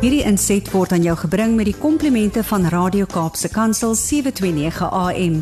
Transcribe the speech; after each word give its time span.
Hierdie 0.00 0.22
inset 0.24 0.64
word 0.72 0.94
aan 0.96 1.02
jou 1.04 1.12
gebring 1.26 1.58
met 1.58 1.66
die 1.68 1.76
komplimente 1.76 2.40
van 2.48 2.62
Radio 2.72 3.04
Kaapse 3.04 3.50
Kansel 3.52 3.92
729 4.00 4.86
AM. 4.96 5.34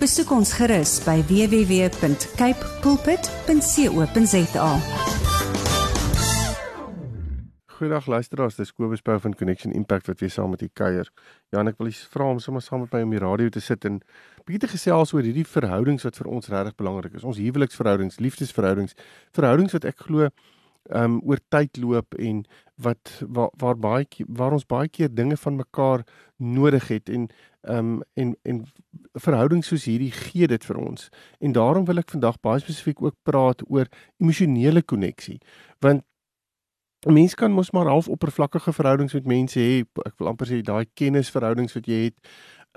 Besoek 0.00 0.32
ons 0.32 0.54
gerus 0.56 0.94
by 1.04 1.18
www.cape 1.28 2.70
pulpit.co.za. 2.80 4.70
Goeiedag 7.76 8.08
luisteraars, 8.08 8.56
dis 8.56 8.72
Kobus 8.72 9.04
Pau 9.04 9.20
van 9.20 9.36
Connection 9.36 9.76
Impact 9.76 10.08
wat 10.08 10.24
weer 10.24 10.32
saam 10.32 10.56
met 10.56 10.64
u 10.64 10.70
kuier. 10.72 11.12
Ja, 11.52 11.60
en 11.60 11.68
ek 11.68 11.76
wil 11.76 11.92
vra 12.16 12.32
om 12.32 12.40
sommer 12.40 12.64
saam 12.64 12.86
met 12.86 12.96
my 12.96 13.04
om 13.04 13.12
die 13.12 13.20
radio 13.20 13.52
te 13.52 13.60
sit 13.60 13.84
en 13.84 14.00
bietjie 14.48 14.64
te 14.64 14.72
gesels 14.78 15.12
oor 15.12 15.28
hierdie 15.28 15.44
verhoudings 15.44 16.08
wat 16.08 16.16
vir 16.16 16.32
ons 16.32 16.48
regtig 16.48 16.80
belangrik 16.80 17.20
is. 17.20 17.28
Ons 17.28 17.36
huweliksverhoudings, 17.44 18.16
liefdesverhoudings, 18.24 18.96
verhoudings 19.36 19.76
wat 19.76 19.84
ek 19.92 20.08
glo 20.08 20.32
um 20.94 21.20
oor 21.24 21.40
tyd 21.48 21.76
loop 21.76 22.14
en 22.14 22.44
wat 22.82 23.22
waar, 23.26 23.50
waar 23.58 23.76
baie 23.76 24.06
waar 24.28 24.52
ons 24.52 24.66
baie 24.66 24.88
keer 24.88 25.14
dinge 25.14 25.36
van 25.36 25.56
mekaar 25.56 26.04
nodig 26.36 26.88
het 26.88 27.08
en 27.08 27.28
um 27.68 28.02
en 28.14 28.36
en 28.42 28.64
verhoudings 29.12 29.66
soos 29.66 29.86
hierdie 29.88 30.12
gee 30.12 30.46
dit 30.46 30.64
vir 30.64 30.76
ons. 30.76 31.08
En 31.40 31.52
daarom 31.52 31.84
wil 31.84 31.98
ek 31.98 32.12
vandag 32.14 32.40
baie 32.40 32.60
spesifiek 32.60 33.02
ook 33.02 33.16
praat 33.22 33.64
oor 33.68 33.88
emosionele 34.22 34.82
koneksie. 34.82 35.40
Want 35.80 36.04
mens 37.06 37.34
kan 37.34 37.52
mos 37.52 37.70
maar 37.70 37.86
half 37.86 38.08
oppervlakkige 38.08 38.72
verhoudings 38.72 39.14
met 39.14 39.26
mense 39.26 39.60
hê. 39.60 39.82
Ek 40.06 40.14
wil 40.18 40.30
amper 40.32 40.48
sê 40.50 40.62
daai 40.62 40.86
kennisverhoudings 40.94 41.74
wat 41.76 41.86
jy 41.90 42.06
het 42.08 42.16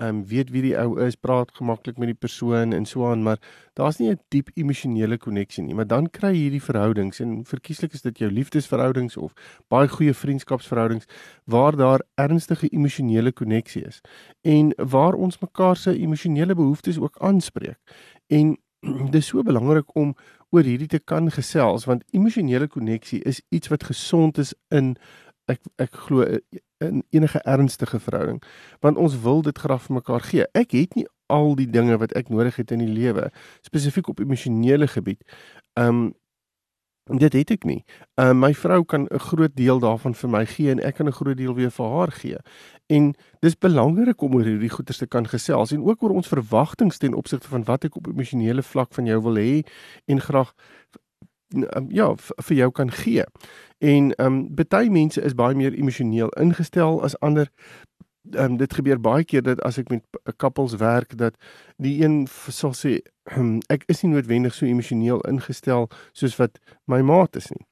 ehm 0.00 0.08
um, 0.08 0.20
weet 0.26 0.50
wie 0.50 0.62
die 0.62 0.76
ou 0.80 0.94
is, 1.04 1.16
praat 1.16 1.50
gemaklik 1.52 1.98
met 2.00 2.08
die 2.08 2.16
persoon 2.16 2.72
en 2.72 2.86
so 2.88 3.04
aan, 3.10 3.22
maar 3.22 3.38
daar's 3.76 3.98
nie 3.98 4.08
'n 4.10 4.18
diep 4.28 4.48
emosionele 4.54 5.18
koneksie 5.18 5.62
nie. 5.62 5.74
Maar 5.74 5.86
dan 5.86 6.10
kry 6.10 6.32
jy 6.32 6.40
hierdie 6.40 6.62
verhoudings 6.62 7.20
en 7.20 7.44
verkieslik 7.44 7.92
is 7.92 8.02
dit 8.02 8.18
jou 8.18 8.30
liefdesverhoudings 8.30 9.16
of 9.16 9.32
baie 9.68 9.88
goeie 9.88 10.14
vriendskapsverhoudings 10.14 11.04
waar 11.44 11.76
daar 11.76 12.00
ernstige 12.14 12.68
emosionele 12.68 13.32
koneksie 13.32 13.84
is 13.86 14.00
en 14.40 14.72
waar 14.76 15.14
ons 15.14 15.38
mekaar 15.38 15.76
se 15.76 15.98
emosionele 15.98 16.54
behoeftes 16.54 16.98
ook 16.98 17.16
aanspreek. 17.18 17.78
En 18.26 18.56
dis 19.14 19.26
so 19.26 19.42
belangrik 19.42 19.94
om 19.94 20.16
oor 20.50 20.62
hierdie 20.62 20.88
te 20.88 20.98
kan 20.98 21.30
gesels 21.30 21.84
want 21.84 22.04
emosionele 22.10 22.68
koneksie 22.68 23.22
is 23.22 23.42
iets 23.48 23.68
wat 23.68 23.84
gesond 23.84 24.38
is 24.38 24.54
in 24.68 24.96
ek 25.50 25.60
ek 25.82 25.96
glo 26.06 26.26
in 26.80 27.02
enige 27.10 27.42
ernstige 27.44 28.00
verhouding 28.00 28.40
want 28.80 28.96
ons 28.96 29.18
wil 29.24 29.42
dit 29.42 29.58
graag 29.58 29.82
vir 29.86 29.98
mekaar 29.98 30.24
gee. 30.24 30.46
Ek 30.56 30.72
het 30.76 30.94
nie 30.96 31.06
al 31.30 31.54
die 31.58 31.68
dinge 31.70 31.98
wat 32.00 32.14
ek 32.18 32.30
nodig 32.32 32.56
het 32.60 32.72
in 32.74 32.82
die 32.84 32.94
lewe 32.94 33.28
spesifiek 33.66 34.08
op 34.10 34.22
emosionele 34.22 34.88
gebied. 34.90 35.22
Um 35.78 36.10
dit 37.10 37.32
het 37.34 37.50
ek 37.50 37.64
nie. 37.66 37.80
Um 38.22 38.38
my 38.44 38.52
vrou 38.54 38.84
kan 38.84 39.06
'n 39.10 39.18
groot 39.18 39.54
deel 39.56 39.80
daarvan 39.80 40.14
vir 40.14 40.30
my 40.30 40.44
gee 40.46 40.70
en 40.70 40.80
ek 40.80 40.94
kan 40.94 41.06
'n 41.06 41.18
groot 41.18 41.36
deel 41.36 41.54
weer 41.54 41.70
vir 41.70 41.86
haar 41.86 42.12
gee. 42.12 42.38
En 42.86 43.14
dis 43.40 43.58
belangrik 43.58 44.22
om 44.22 44.34
oor 44.34 44.44
hierdie 44.44 44.70
goeie 44.70 44.94
te 44.94 45.06
kan 45.06 45.26
gesels 45.26 45.72
en 45.72 45.82
ook 45.82 46.02
oor 46.02 46.10
ons 46.10 46.28
verwagtinge 46.28 46.96
ten 46.98 47.14
opsigte 47.14 47.48
van 47.48 47.64
wat 47.64 47.84
ek 47.84 47.96
op 47.96 48.06
emosionele 48.06 48.62
vlak 48.62 48.94
van 48.94 49.06
jou 49.06 49.22
wil 49.22 49.36
hê 49.36 49.66
en 50.06 50.20
graag 50.20 50.54
ja 51.88 52.14
vir 52.16 52.56
jou 52.56 52.70
kan 52.70 52.90
gee. 52.92 53.24
En 53.78 54.14
ehm 54.14 54.26
um, 54.26 54.66
baie 54.68 54.90
mense 54.90 55.20
is 55.20 55.34
baie 55.34 55.54
meer 55.54 55.74
emosioneel 55.74 56.28
ingestel 56.28 57.02
as 57.02 57.18
ander. 57.18 57.50
Ehm 58.30 58.44
um, 58.44 58.56
dit 58.56 58.74
gebeur 58.74 59.00
baie 59.00 59.24
keer 59.24 59.42
dat 59.42 59.60
as 59.62 59.78
ek 59.78 59.88
met 59.88 60.04
couples 60.36 60.76
werk 60.76 61.16
dat 61.16 61.34
die 61.76 62.04
een 62.04 62.26
sal 62.48 62.74
sê 62.74 63.00
um, 63.36 63.58
ek 63.68 63.82
is 63.86 64.02
nie 64.02 64.12
noodwendig 64.12 64.54
so 64.54 64.66
emosioneel 64.66 65.20
ingestel 65.20 65.88
soos 66.12 66.36
wat 66.36 66.58
my 66.84 67.00
maat 67.00 67.36
is 67.36 67.50
nie. 67.50 67.66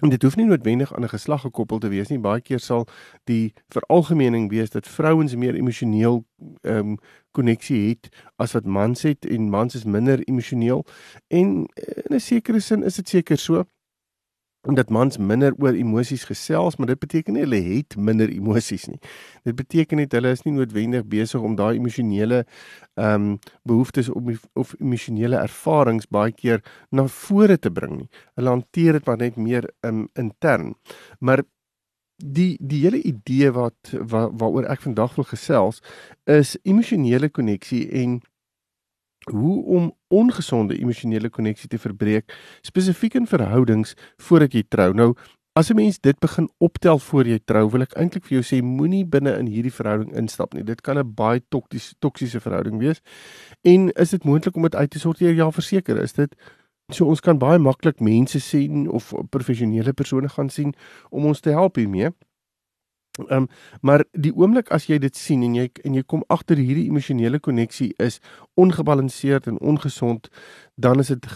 En 0.00 0.08
dit 0.08 0.22
hoef 0.22 0.36
nie 0.36 0.46
noodwendig 0.46 0.94
aan 0.94 1.02
'n 1.02 1.08
geslag 1.08 1.40
gekoppel 1.40 1.78
te 1.78 1.88
wees 1.88 2.08
nie. 2.08 2.18
Baie 2.18 2.40
keer 2.40 2.58
sal 2.58 2.86
die 3.24 3.52
veralgemening 3.68 4.50
wees 4.50 4.70
dat 4.70 4.88
vrouens 4.88 5.34
meer 5.36 5.54
emosioneel 5.54 6.24
ehm 6.60 6.76
um, 6.76 6.98
koneksie 7.30 7.88
het 7.88 8.08
as 8.36 8.52
wat 8.52 8.64
mans 8.64 9.02
het 9.02 9.26
en 9.26 9.50
mans 9.50 9.74
is 9.74 9.84
minder 9.84 10.22
emosioneel. 10.28 10.84
En 11.28 11.68
in 12.08 12.14
'n 12.16 12.20
sekere 12.20 12.60
sin 12.60 12.82
is 12.82 12.94
dit 12.94 13.08
seker 13.08 13.38
so 13.38 13.64
omdat 14.68 14.90
mans 14.92 15.16
minder 15.16 15.54
oor 15.58 15.72
emosies 15.72 16.26
gesels, 16.28 16.76
maar 16.76 16.90
dit 16.90 16.98
beteken 17.00 17.34
nie 17.36 17.44
hulle 17.46 17.60
het 17.64 17.96
minder 17.96 18.28
emosies 18.28 18.86
nie. 18.90 18.98
Dit 19.48 19.56
beteken 19.56 20.00
net 20.02 20.12
hulle 20.12 20.32
is 20.36 20.42
nie 20.44 20.52
noodwendig 20.52 21.06
besig 21.08 21.40
om 21.40 21.56
daai 21.56 21.78
emosionele 21.78 22.44
ehm 23.00 23.30
um, 23.30 23.38
behoeftes 23.64 24.10
of 24.12 24.44
of 24.54 24.74
emosionele 24.80 25.40
ervarings 25.40 26.08
baie 26.12 26.32
keer 26.32 26.60
na 26.90 27.06
vore 27.08 27.56
te 27.58 27.72
bring 27.72 27.96
nie. 28.02 28.10
Hulle 28.36 28.52
hanteer 28.56 28.98
dit 28.98 29.06
maar 29.06 29.22
net 29.22 29.36
meer 29.36 29.70
um, 29.80 30.08
intern. 30.14 30.74
Maar 31.18 31.44
die 32.20 32.58
die 32.60 32.82
hele 32.84 33.00
idee 33.02 33.50
wat 33.56 33.92
wa, 33.92 34.28
waaroor 34.28 34.68
ek 34.68 34.84
vandag 34.84 35.16
wil 35.16 35.24
gesels 35.24 35.80
is 36.28 36.56
emosionele 36.68 37.30
koneksie 37.32 37.86
en 38.02 38.20
hoe 39.28 39.64
om 39.64 39.92
ongesonde 40.08 40.78
emosionele 40.78 41.28
koneksie 41.28 41.68
te 41.68 41.78
verbreek 41.78 42.32
spesifiek 42.60 43.14
in 43.14 43.26
verhoudings 43.26 43.94
voordat 44.16 44.52
jy 44.52 44.64
trou. 44.68 44.92
Nou 44.94 45.14
as 45.52 45.70
'n 45.70 45.74
mens 45.74 45.98
dit 46.00 46.18
begin 46.18 46.50
optel 46.58 46.98
voor 46.98 47.26
jy 47.26 47.38
trou, 47.44 47.70
wil 47.70 47.82
ek 47.82 47.96
eintlik 47.96 48.24
vir 48.24 48.40
jou 48.40 48.42
sê 48.42 48.62
moenie 48.62 49.04
binne 49.04 49.38
in 49.38 49.46
hierdie 49.46 49.72
verhouding 49.72 50.16
instap 50.16 50.54
nie. 50.54 50.62
Dit 50.62 50.80
kan 50.80 50.98
'n 50.98 51.14
baie 51.14 51.40
toksiese 51.48 51.94
toksiese 51.98 52.40
verhouding 52.40 52.78
wees. 52.78 53.00
En 53.62 53.90
is 53.90 54.10
dit 54.10 54.24
moontlik 54.24 54.56
om 54.56 54.62
dit 54.62 54.74
uit 54.74 54.90
te 54.90 54.98
sorteer? 54.98 55.34
Ja, 55.34 55.50
verseker 55.50 56.02
is 56.02 56.12
dit. 56.12 56.34
So 56.88 57.06
ons 57.06 57.20
kan 57.20 57.38
baie 57.38 57.58
maklik 57.58 58.00
mense 58.00 58.40
sien 58.40 58.88
of 58.88 59.12
professionele 59.30 59.92
persone 59.92 60.28
gaan 60.28 60.50
sien 60.50 60.74
om 61.10 61.26
ons 61.26 61.40
te 61.40 61.50
help 61.50 61.76
hiermee. 61.76 62.10
Ehm 63.18 63.36
um, 63.36 63.46
maar 63.80 64.04
die 64.12 64.32
oomblik 64.34 64.68
as 64.70 64.86
jy 64.86 64.98
dit 64.98 65.16
sien 65.16 65.42
en 65.42 65.54
jy 65.54 65.66
en 65.84 65.94
jy 65.94 66.02
kom 66.06 66.22
agter 66.28 66.56
hierdie 66.56 66.86
emosionele 66.86 67.40
koneksie 67.42 67.90
is 67.98 68.20
ongebalanseerd 68.54 69.46
en 69.50 69.58
ongesond, 69.60 70.28
dan 70.74 71.02
is 71.02 71.10
dit 71.10 71.26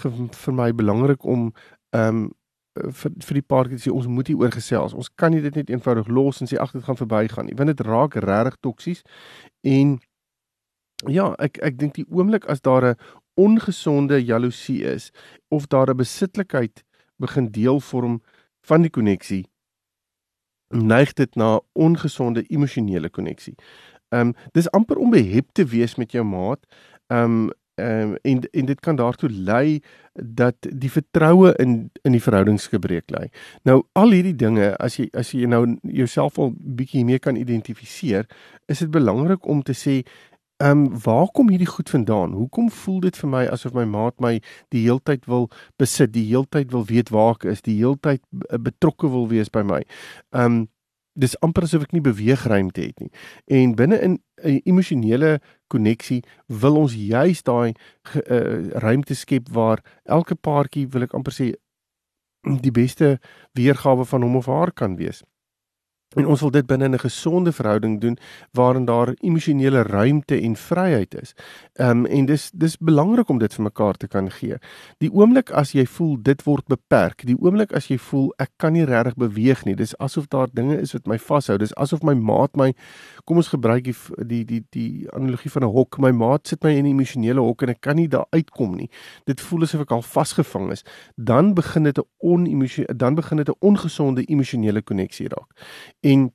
vir 0.45 0.55
my 0.55 0.71
belangrik 0.73 1.25
om 1.25 1.53
ehm 1.91 2.25
um, 2.25 2.33
vir 2.75 3.13
vir 3.23 3.39
die 3.39 3.47
paartjie 3.47 3.79
sê 3.79 3.91
ons 3.91 4.07
moet 4.11 4.27
hier 4.27 4.39
oor 4.39 4.51
gesels. 4.51 4.95
Ons 4.95 5.11
kan 5.15 5.31
nie 5.31 5.43
dit 5.43 5.55
net 5.55 5.71
eenvoudig 5.71 6.09
los 6.09 6.41
en 6.41 6.51
sê 6.51 6.59
ag 6.59 6.73
dit 6.75 6.83
gaan 6.83 6.99
verbygaan 6.99 7.47
nie. 7.47 7.55
Want 7.59 7.71
dit 7.71 7.87
raak 7.87 8.17
regtig 8.19 8.57
toksies 8.67 9.03
en 9.63 9.99
ja, 11.11 11.35
ek 11.39 11.59
ek 11.63 11.79
dink 11.79 11.95
die 11.99 12.07
oomblik 12.11 12.47
as 12.51 12.61
daar 12.63 12.85
'n 12.95 12.97
ongesonde 13.37 14.19
jaloesie 14.25 14.83
is 14.85 15.11
of 15.51 15.67
daar 15.67 15.91
'n 15.91 15.97
besitlikheid 15.97 16.85
begin 17.19 17.51
deel 17.51 17.81
vorm 17.81 18.23
van 18.63 18.83
die 18.83 18.91
koneksie 18.91 19.45
neig 20.75 21.13
dit 21.13 21.35
na 21.35 21.61
ongesonde 21.73 22.45
emosionele 22.49 23.09
koneksie. 23.09 23.55
Ehm 24.09 24.29
um, 24.29 24.35
dis 24.53 24.71
amper 24.71 24.97
om 24.97 25.11
behep 25.11 25.53
te 25.53 25.65
wees 25.65 25.95
met 25.95 26.13
jou 26.13 26.25
maat. 26.25 26.67
Ehm 27.07 27.23
um, 27.25 27.53
ehm 27.75 28.01
um, 28.01 28.17
en 28.23 28.41
en 28.51 28.65
dit 28.65 28.81
kan 28.81 28.97
daartoe 28.97 29.31
lei 29.31 29.81
dat 30.13 30.55
die 30.71 30.91
vertroue 30.91 31.55
in 31.55 31.91
in 32.03 32.13
die 32.13 32.23
verhoudings 32.23 32.67
gebreek 32.67 33.11
lê. 33.11 33.27
Nou 33.63 33.83
al 33.93 34.11
hierdie 34.11 34.37
dinge 34.37 34.77
as 34.77 34.97
jy 34.97 35.09
as 35.13 35.33
jy 35.35 35.49
nou 35.51 35.79
jouself 35.83 36.39
al 36.39 36.55
bietjie 36.55 37.05
meer 37.05 37.19
kan 37.19 37.37
identifiseer, 37.37 38.29
is 38.67 38.79
dit 38.79 38.91
belangrik 38.91 39.47
om 39.47 39.63
te 39.63 39.75
sê 39.75 40.03
Ehm 40.57 40.71
um, 40.71 41.01
waar 41.03 41.31
kom 41.33 41.49
hierdie 41.49 41.67
goed 41.67 41.91
vandaan? 41.91 42.33
Hoekom 42.33 42.71
voel 42.71 43.01
dit 43.01 43.17
vir 43.17 43.29
my 43.29 43.47
asof 43.47 43.73
my 43.75 43.85
maat 43.85 44.21
my 44.21 44.37
die 44.71 44.85
heeltyd 44.85 45.25
wil 45.27 45.49
besit, 45.77 46.13
die 46.15 46.29
heeltyd 46.29 46.71
wil 46.71 46.85
weet 46.87 47.11
waar 47.11 47.35
ek 47.35 47.49
is, 47.51 47.63
die 47.67 47.75
heeltyd 47.81 48.23
betrokke 48.63 49.11
wil 49.11 49.27
wees 49.29 49.51
by 49.51 49.65
my? 49.67 49.83
Ehm 50.31 50.45
um, 50.45 50.63
dis 51.15 51.37
amper 51.47 51.63
asof 51.67 51.85
ek 51.87 51.93
nie 51.95 52.03
beweegruimte 52.03 52.83
het 52.83 53.03
nie. 53.03 53.11
En 53.47 53.75
binne 53.79 53.99
in 54.03 54.19
'n 54.43 54.61
emosionele 54.65 55.41
koneksie 55.67 56.23
wil 56.47 56.77
ons 56.77 56.95
juis 56.95 57.43
daai 57.43 57.75
uh, 58.31 58.71
ruimte 58.83 59.15
skep 59.15 59.49
waar 59.49 59.83
elke 60.05 60.35
paartjie 60.35 60.89
wil 60.89 61.03
ek 61.03 61.15
amper 61.15 61.33
sê 61.33 61.53
die 62.45 62.75
beste 62.75 63.19
weergawe 63.53 64.05
van 64.05 64.23
hom 64.23 64.37
of 64.37 64.47
haar 64.47 64.73
kan 64.73 64.97
wees. 64.97 65.23
En 66.15 66.27
ons 66.27 66.41
wil 66.41 66.51
dit 66.51 66.67
binne 66.67 66.89
'n 66.89 66.99
gesonde 66.99 67.53
verhouding 67.53 68.01
doen 68.01 68.19
waarin 68.53 68.85
daar 68.85 69.15
emosionele 69.21 69.83
ruimte 69.83 70.41
en 70.41 70.57
vryheid 70.57 71.15
is. 71.23 71.35
Ehm 71.73 71.91
um, 71.91 72.07
en 72.07 72.25
dis 72.25 72.51
dis 72.55 72.77
belangrik 72.79 73.29
om 73.29 73.39
dit 73.39 73.55
vir 73.55 73.63
mekaar 73.63 73.95
te 73.95 74.07
kan 74.07 74.31
gee. 74.31 74.57
Die 74.99 75.13
oomblik 75.13 75.51
as 75.51 75.73
jy 75.73 75.87
voel 75.87 76.17
dit 76.23 76.43
word 76.43 76.67
beperk, 76.67 77.27
die 77.27 77.37
oomblik 77.41 77.73
as 77.73 77.87
jy 77.87 77.99
voel 77.99 78.33
ek 78.37 78.51
kan 78.57 78.73
nie 78.73 78.85
regtig 78.85 79.15
beweeg 79.15 79.65
nie, 79.65 79.75
dis 79.75 79.99
asof 79.99 80.27
daar 80.29 80.49
dinge 80.53 80.81
is 80.81 80.93
wat 80.93 81.07
my 81.07 81.19
vashou. 81.19 81.59
Dis 81.59 81.75
asof 81.75 82.03
my 82.03 82.15
maat 82.15 82.57
my 82.57 82.75
kom 83.25 83.37
ons 83.37 83.49
gebruik 83.49 83.85
die 83.85 83.95
die 84.19 84.45
die 84.45 84.63
die 84.71 85.11
analogie 85.13 85.51
van 85.51 85.63
'n 85.65 85.73
hok. 85.73 85.99
My 85.99 86.11
maat 86.11 86.49
sit 86.49 86.63
my 86.63 86.71
in 86.71 86.85
'n 86.85 86.91
emosionele 86.91 87.41
hok 87.41 87.63
en 87.63 87.69
ek 87.69 87.81
kan 87.81 87.97
nie 87.97 88.09
daar 88.09 88.27
uitkom 88.31 88.77
nie. 88.77 88.91
Dit 89.27 89.41
voel 89.41 89.63
asof 89.63 89.81
ek 89.81 89.91
al 89.91 90.03
vasgevang 90.03 90.71
is. 90.71 90.85
Dan 91.17 91.55
begin 91.55 91.83
dit 91.83 91.99
'n 91.99 92.05
onemosionele 92.19 92.97
dan 92.97 93.15
begin 93.15 93.37
dit 93.37 93.49
'n 93.49 93.57
ongesonde 93.61 94.25
emosionele 94.25 94.83
koneksie 94.83 95.29
raak 95.29 95.51
en 96.05 96.31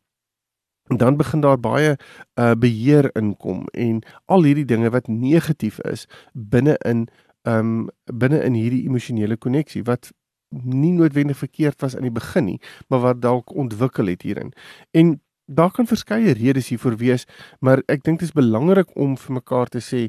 dan 0.98 1.18
begin 1.18 1.42
daar 1.46 1.60
baie 1.62 1.96
uh 2.42 2.52
beheer 2.58 3.10
inkom 3.16 3.68
en 3.78 4.02
al 4.26 4.44
hierdie 4.44 4.66
dinge 4.66 4.90
wat 4.90 5.08
negatief 5.08 5.78
is 5.86 6.08
binne 6.34 6.78
in 6.86 7.08
um 7.48 7.90
binne 8.06 8.42
in 8.42 8.58
hierdie 8.58 8.86
emosionele 8.90 9.38
koneksie 9.38 9.84
wat 9.86 10.10
nie 10.50 10.92
noodwendig 10.92 11.38
verkeerd 11.38 11.82
was 11.82 11.94
in 11.94 12.08
die 12.08 12.14
begin 12.14 12.46
nie, 12.46 12.60
maar 12.88 13.00
wat 13.00 13.22
dalk 13.22 13.54
ontwikkel 13.54 14.10
het 14.10 14.26
hierin. 14.26 14.54
En 14.92 15.20
daar 15.50 15.72
kan 15.72 15.88
verskeie 15.90 16.34
redes 16.38 16.70
hiervoor 16.70 16.96
wees, 17.02 17.26
maar 17.60 17.82
ek 17.90 18.04
dink 18.06 18.22
dit 18.22 18.28
is 18.30 18.36
belangrik 18.38 18.92
om 18.96 19.16
vir 19.18 19.34
mekaar 19.40 19.72
te 19.74 19.82
sê 19.82 20.02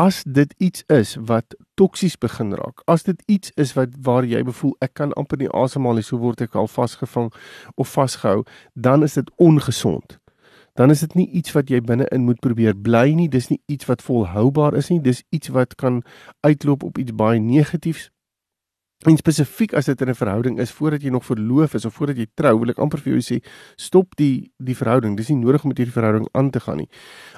as 0.00 0.22
dit 0.26 0.54
iets 0.58 0.82
is 0.90 1.14
wat 1.30 1.54
toksies 1.78 2.16
begin 2.18 2.54
raak, 2.58 2.82
as 2.90 3.06
dit 3.06 3.22
iets 3.30 3.54
is 3.60 3.74
wat 3.78 3.94
waar 4.02 4.26
jy 4.26 4.42
bevoel 4.46 4.74
ek 4.82 4.96
kan 4.98 5.14
amper 5.20 5.38
nie 5.38 5.50
asemhaal 5.54 6.00
nie, 6.00 6.06
so 6.06 6.18
word 6.18 6.42
ek 6.42 6.58
al 6.58 6.70
vasgevang 6.70 7.30
of 7.76 7.94
vasgehou, 7.94 8.42
dan 8.74 9.06
is 9.06 9.14
dit 9.20 9.30
ongesond. 9.38 10.18
Dan 10.78 10.90
is 10.90 11.02
dit 11.04 11.14
nie 11.18 11.28
iets 11.38 11.52
wat 11.54 11.70
jy 11.70 11.80
binne-in 11.84 12.24
moet 12.24 12.40
probeer 12.42 12.74
bly 12.74 13.10
nie, 13.14 13.28
dis 13.28 13.50
nie 13.50 13.60
iets 13.70 13.86
wat 13.90 14.02
volhoubaar 14.02 14.74
is 14.78 14.90
nie, 14.90 15.00
dis 15.02 15.22
iets 15.30 15.52
wat 15.54 15.76
kan 15.78 16.02
uitloop 16.46 16.86
op 16.86 16.98
iets 16.98 17.14
baie 17.14 17.38
negatiefs. 17.42 18.10
En 19.08 19.16
spesifiek 19.16 19.72
as 19.72 19.86
dit 19.88 20.00
in 20.00 20.08
'n 20.08 20.14
verhouding 20.14 20.58
is 20.60 20.70
voordat 20.70 21.02
jy 21.02 21.08
nog 21.08 21.24
verloof 21.24 21.74
is 21.74 21.84
of 21.84 21.94
voordat 21.94 22.16
jy 22.16 22.26
trou, 22.34 22.58
wil 22.58 22.68
ek 22.68 22.78
amper 22.78 23.00
vir 23.00 23.12
jou 23.12 23.20
sê, 23.20 23.44
stop 23.76 24.16
die 24.16 24.52
die 24.58 24.76
verhouding. 24.76 25.16
Dis 25.16 25.28
nie 25.28 25.38
nodig 25.38 25.62
om 25.62 25.68
met 25.68 25.78
hierdie 25.78 25.92
verhouding 25.92 26.28
aan 26.32 26.50
te 26.50 26.60
gaan 26.60 26.76
nie. 26.76 26.88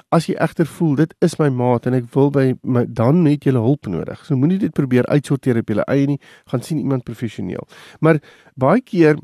As 0.09 0.25
jy 0.25 0.35
egter 0.35 0.65
voel 0.65 0.95
dit 0.95 1.13
is 1.21 1.39
my 1.39 1.49
maat 1.49 1.85
en 1.85 1.93
ek 1.93 2.13
wil 2.13 2.31
by 2.31 2.53
my 2.63 2.85
dan 2.85 3.25
het 3.25 3.45
jy 3.45 3.51
hulp 3.51 3.87
nodig. 3.87 4.25
So 4.25 4.35
moenie 4.35 4.59
dit 4.59 4.73
probeer 4.73 5.05
uitsorteer 5.05 5.57
op 5.57 5.67
jou 5.67 5.81
eie 5.87 6.05
nie, 6.05 6.19
gaan 6.47 6.61
sien 6.61 6.77
iemand 6.77 7.03
professioneel. 7.03 7.67
Maar 8.01 8.19
baie 8.55 8.81
keer 8.81 9.15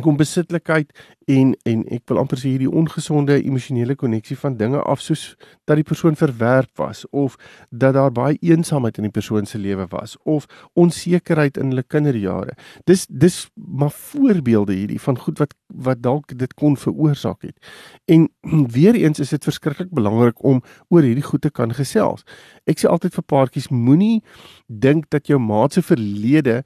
kom 0.00 0.16
besitlikheid 0.16 0.92
en 1.24 1.54
en 1.62 1.84
ek 1.94 2.04
wil 2.10 2.18
amper 2.22 2.38
sê 2.40 2.52
hierdie 2.52 2.70
ongesonde 2.70 3.38
emosionele 3.42 3.94
koneksie 3.98 4.36
van 4.38 4.56
dinge 4.56 4.80
af 4.82 5.00
soos 5.00 5.34
dat 5.68 5.78
die 5.78 5.86
persoon 5.86 6.16
verwerp 6.18 6.70
was 6.80 7.04
of 7.10 7.36
dat 7.70 7.94
daar 7.94 8.12
baie 8.12 8.38
eensaamheid 8.40 8.98
in 8.98 9.08
die 9.08 9.14
persoon 9.14 9.46
se 9.46 9.58
lewe 9.58 9.86
was 9.90 10.16
of 10.24 10.46
onsekerheid 10.74 11.56
in 11.56 11.72
hulle 11.72 11.82
kinderjare. 11.82 12.56
Dis 12.84 13.06
dis 13.06 13.50
maar 13.54 13.90
voorbeelde 13.90 14.74
hierdie 14.74 15.00
van 15.00 15.18
goed 15.18 15.38
wat 15.38 15.54
wat 15.66 16.02
dalk 16.02 16.38
dit 16.38 16.54
kon 16.54 16.76
veroorsaak 16.76 17.42
het. 17.42 17.56
En 18.04 18.28
weer 18.76 18.94
eens 18.94 19.18
is 19.18 19.30
dit 19.34 19.44
verskriklik 19.44 19.90
belangrik 19.90 20.42
om 20.44 20.62
oor 20.88 21.02
hierdie 21.02 21.26
goed 21.26 21.42
te 21.42 21.50
kan 21.50 21.74
gesels. 21.74 22.26
Ek 22.66 22.78
sê 22.78 22.88
altyd 22.88 23.14
vir 23.14 23.28
paartjies 23.28 23.70
moenie 23.70 24.22
dink 24.66 25.10
dat 25.10 25.26
jou 25.26 25.38
maat 25.40 25.72
se 25.72 25.82
verlede 25.82 26.62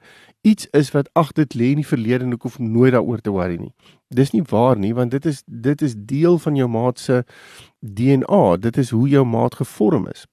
iets 0.47 0.67
is 0.71 0.91
wat 0.95 1.09
ag 1.13 1.33
dit 1.33 1.55
lê 1.55 1.71
in 1.73 1.81
die 1.81 1.87
verlede 1.87 2.25
en 2.27 2.35
ek 2.37 2.45
hoef 2.47 2.59
nooit 2.59 2.93
daaroor 2.95 3.21
te 3.23 3.33
worry 3.33 3.57
nie. 3.59 3.73
Dis 4.07 4.31
nie 4.31 4.43
waar 4.49 4.77
nie 4.79 4.93
want 4.95 5.11
dit 5.11 5.25
is 5.25 5.43
dit 5.45 5.81
is 5.81 5.95
deel 5.97 6.39
van 6.39 6.55
jou 6.55 6.67
maat 6.69 6.99
se 6.99 7.23
DNA. 7.79 8.57
Dit 8.57 8.77
is 8.77 8.89
hoe 8.89 9.07
jou 9.07 9.25
maat 9.25 9.55
gevorm 9.55 10.07
is. 10.07 10.25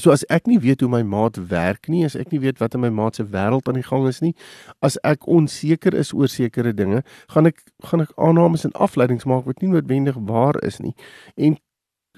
So 0.00 0.12
as 0.12 0.22
ek 0.32 0.46
nie 0.48 0.58
weet 0.62 0.80
hoe 0.80 0.88
my 0.88 1.02
maat 1.04 1.36
werk 1.50 1.88
nie, 1.92 2.04
as 2.06 2.14
ek 2.16 2.30
nie 2.32 2.40
weet 2.40 2.62
wat 2.62 2.76
in 2.76 2.80
my 2.80 2.88
maat 2.88 3.18
se 3.18 3.26
wêreld 3.28 3.66
aan 3.68 3.76
die 3.76 3.84
gang 3.84 4.06
is 4.08 4.22
nie, 4.24 4.32
as 4.80 4.96
ek 5.04 5.26
onseker 5.28 5.92
is 5.98 6.14
oor 6.16 6.30
sekere 6.32 6.72
dinge, 6.72 7.02
gaan 7.34 7.50
ek 7.50 7.60
gaan 7.90 8.06
ek 8.06 8.14
aannames 8.16 8.64
en 8.68 8.72
afleidings 8.72 9.28
maak 9.28 9.44
wat 9.48 9.60
nie 9.60 9.68
noodwendig 9.72 10.16
waar 10.30 10.56
is 10.64 10.80
nie. 10.80 10.94
En 11.36 11.58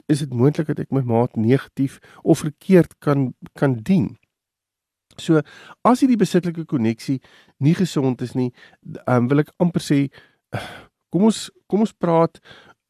is 0.07 0.23
dit 0.23 0.37
moontlik 0.37 0.71
dat 0.71 0.85
ek 0.85 0.93
my 0.95 1.03
maat 1.09 1.35
negatief 1.41 1.99
of 2.23 2.45
verkeerd 2.45 2.95
kan 3.03 3.33
kan 3.59 3.81
dien? 3.83 4.13
So 5.19 5.43
as 5.87 6.03
hierdie 6.03 6.21
besittelike 6.21 6.67
koneksie 6.71 7.21
nie 7.63 7.75
gesond 7.75 8.23
is 8.23 8.35
nie, 8.39 8.53
um, 9.07 9.27
wil 9.31 9.43
ek 9.43 9.51
amper 9.63 9.83
sê 9.83 9.99
kom 11.13 11.29
ons 11.31 11.49
kom 11.71 11.85
ons 11.87 11.93
praat 11.93 12.41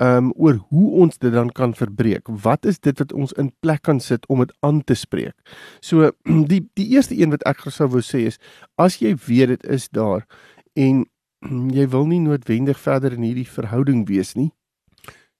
um 0.02 0.32
oor 0.34 0.58
hoe 0.74 0.88
ons 1.04 1.18
dit 1.18 1.32
dan 1.32 1.50
kan 1.54 1.74
verbreek. 1.74 2.26
Wat 2.26 2.66
is 2.66 2.80
dit 2.82 2.98
wat 2.98 3.12
ons 3.12 3.32
in 3.38 3.52
plek 3.62 3.84
kan 3.86 4.00
sit 4.00 4.26
om 4.26 4.42
dit 4.42 4.52
aan 4.66 4.82
te 4.82 4.96
spreek? 4.98 5.34
So 5.80 6.10
die 6.50 6.64
die 6.74 6.88
eerste 6.96 7.14
een 7.14 7.30
wat 7.34 7.46
ek 7.46 7.62
sou 7.70 7.88
wou 7.92 8.02
sê 8.02 8.26
is 8.32 8.40
as 8.76 8.98
jy 9.02 9.14
weet 9.26 9.54
dit 9.54 9.70
is 9.70 9.88
daar 9.88 10.26
en 10.74 11.04
jy 11.78 11.86
wil 11.92 12.06
nie 12.10 12.20
noodwendig 12.24 12.78
verder 12.80 13.14
in 13.14 13.22
hierdie 13.26 13.48
verhouding 13.48 14.06
wees 14.08 14.34
nie, 14.34 14.50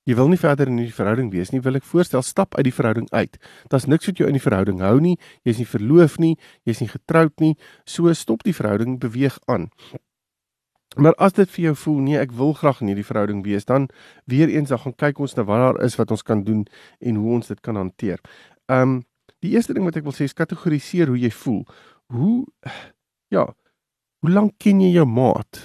jy 0.04 0.16
wil 0.18 0.28
nie 0.28 0.40
verder 0.40 0.68
in 0.68 0.78
hierdie 0.82 0.96
verhouding 0.96 1.30
wees 1.32 1.52
nie, 1.52 1.62
wil 1.64 1.78
ek 1.78 1.86
voorstel 1.88 2.22
stap 2.22 2.54
uit 2.58 2.66
die 2.68 2.74
verhouding 2.76 3.08
uit. 3.12 3.38
Daar's 3.72 3.88
niks 3.88 4.10
wat 4.10 4.20
jou 4.20 4.28
in 4.28 4.36
die 4.36 4.42
verhouding 4.42 4.82
hou 4.84 4.98
nie. 5.00 5.16
Jy's 5.48 5.62
nie 5.62 5.68
verloof 5.68 6.18
nie, 6.20 6.34
jy's 6.68 6.82
nie 6.84 6.90
getroud 6.92 7.32
nie. 7.40 7.54
So 7.88 8.12
stop 8.12 8.44
die 8.44 8.56
verhouding, 8.56 8.98
beweeg 9.00 9.38
aan. 9.48 9.70
Maar 10.96 11.14
as 11.14 11.34
dit 11.34 11.50
vir 11.50 11.64
jou 11.64 11.74
voel 11.76 11.98
nee, 12.06 12.18
ek 12.18 12.32
wil 12.38 12.52
graag 12.54 12.80
in 12.82 12.92
hierdie 12.92 13.06
verhouding 13.06 13.42
wees, 13.46 13.66
dan 13.66 13.88
weer 14.30 14.48
eens 14.52 14.70
dan 14.70 14.82
gaan 14.84 14.96
kyk 15.06 15.18
ons 15.18 15.34
na 15.34 15.44
wat 15.48 15.62
daar 15.62 15.80
is 15.84 15.98
wat 15.98 16.10
ons 16.14 16.22
kan 16.22 16.44
doen 16.46 16.64
en 17.00 17.20
hoe 17.20 17.34
ons 17.38 17.50
dit 17.50 17.60
kan 17.60 17.76
hanteer. 17.76 18.22
Um 18.70 19.02
die 19.44 19.52
eerste 19.56 19.74
ding 19.76 19.84
wat 19.84 19.98
ek 20.00 20.06
wil 20.06 20.14
sê 20.16 20.24
is 20.24 20.36
kategoriseer 20.36 21.10
hoe 21.12 21.18
jy 21.20 21.30
voel. 21.34 21.64
Hoe 22.14 22.46
ja, 23.34 23.48
hoe 24.24 24.30
lank 24.30 24.54
ken 24.62 24.80
jy 24.80 24.94
jou 24.94 25.06
maat? 25.08 25.60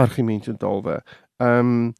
Argument 0.00 0.48
en 0.50 0.58
taalwe. 0.58 1.00
Um 1.38 1.92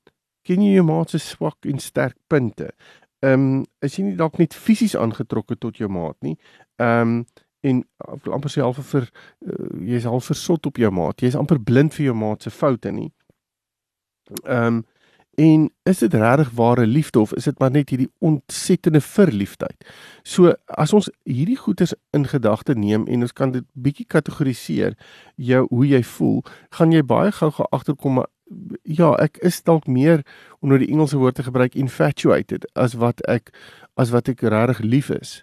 ken 0.48 0.64
jy 0.64 0.78
jou 0.78 0.86
maat 0.88 1.12
se 1.12 1.20
swak 1.22 1.68
en 1.68 1.78
sterk 1.82 2.16
punte? 2.26 2.72
Ehm 3.20 3.32
um, 3.34 3.66
is 3.82 3.96
jy 3.98 4.04
nie 4.06 4.18
dalk 4.18 4.38
net 4.38 4.54
fisies 4.54 4.94
aangetrokke 4.94 5.56
tot 5.58 5.78
jou 5.80 5.88
maat 5.90 6.16
nie? 6.22 6.36
Ehm 6.78 7.18
um, 7.18 7.24
en 7.60 7.80
ek 8.06 8.26
wil 8.26 8.36
amper 8.36 8.52
sê 8.52 8.62
half 8.62 8.78
vir 8.92 9.08
uh, 9.08 9.72
jy's 9.88 10.06
half 10.08 10.30
versot 10.30 10.66
op 10.70 10.78
jou 10.78 10.90
maat. 10.94 11.24
Jy's 11.24 11.38
amper 11.38 11.60
blind 11.60 11.96
vir 11.96 12.10
jou 12.10 12.14
maat 12.18 12.46
se 12.46 12.54
foute 12.54 12.92
nie. 12.94 13.10
Ehm 14.44 14.78
um, 14.78 14.86
en 15.38 15.68
is 15.86 16.00
dit 16.02 16.14
regtig 16.18 16.48
ware 16.58 16.86
liefde 16.86 17.20
of 17.20 17.32
is 17.38 17.44
dit 17.46 17.58
maar 17.62 17.70
net 17.70 17.92
hierdie 17.94 18.08
ontsettende 18.18 18.98
verliefdheid? 19.00 19.84
So 20.26 20.50
as 20.66 20.92
ons 20.92 21.06
hierdie 21.22 21.56
goeters 21.56 21.94
in 22.10 22.26
gedagte 22.26 22.74
neem 22.74 23.04
en 23.06 23.22
ons 23.22 23.32
kan 23.32 23.52
dit 23.54 23.62
bietjie 23.72 24.06
kategoriseer 24.10 24.96
jou 25.36 25.60
hoe 25.70 25.86
jy 25.86 26.02
voel, 26.02 26.42
gaan 26.74 26.90
jy 26.90 27.04
baie 27.06 27.30
gou 27.38 27.52
agterkom 27.70 28.18
maar 28.18 28.26
ja, 28.82 29.12
ek 29.22 29.38
is 29.46 29.60
dalk 29.62 29.86
meer 29.86 30.24
om 30.58 30.72
nou 30.72 30.78
die 30.80 30.90
Engelse 30.90 31.20
woord 31.20 31.38
te 31.38 31.46
gebruik 31.46 31.76
infatuated 31.78 32.66
as 32.74 32.96
wat 32.98 33.22
ek 33.28 33.52
as 33.98 34.10
wat 34.14 34.30
ek 34.30 34.42
regtig 34.42 34.82
lief 34.82 35.10
is. 35.14 35.42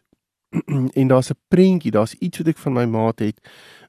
en 0.99 1.07
daar's 1.07 1.31
'n 1.31 1.39
prentjie, 1.47 1.91
daar's 1.91 2.13
iets 2.13 2.37
wat 2.37 2.47
ek 2.47 2.57
van 2.57 2.73
my 2.73 2.85
maat 2.85 3.19
het 3.19 3.39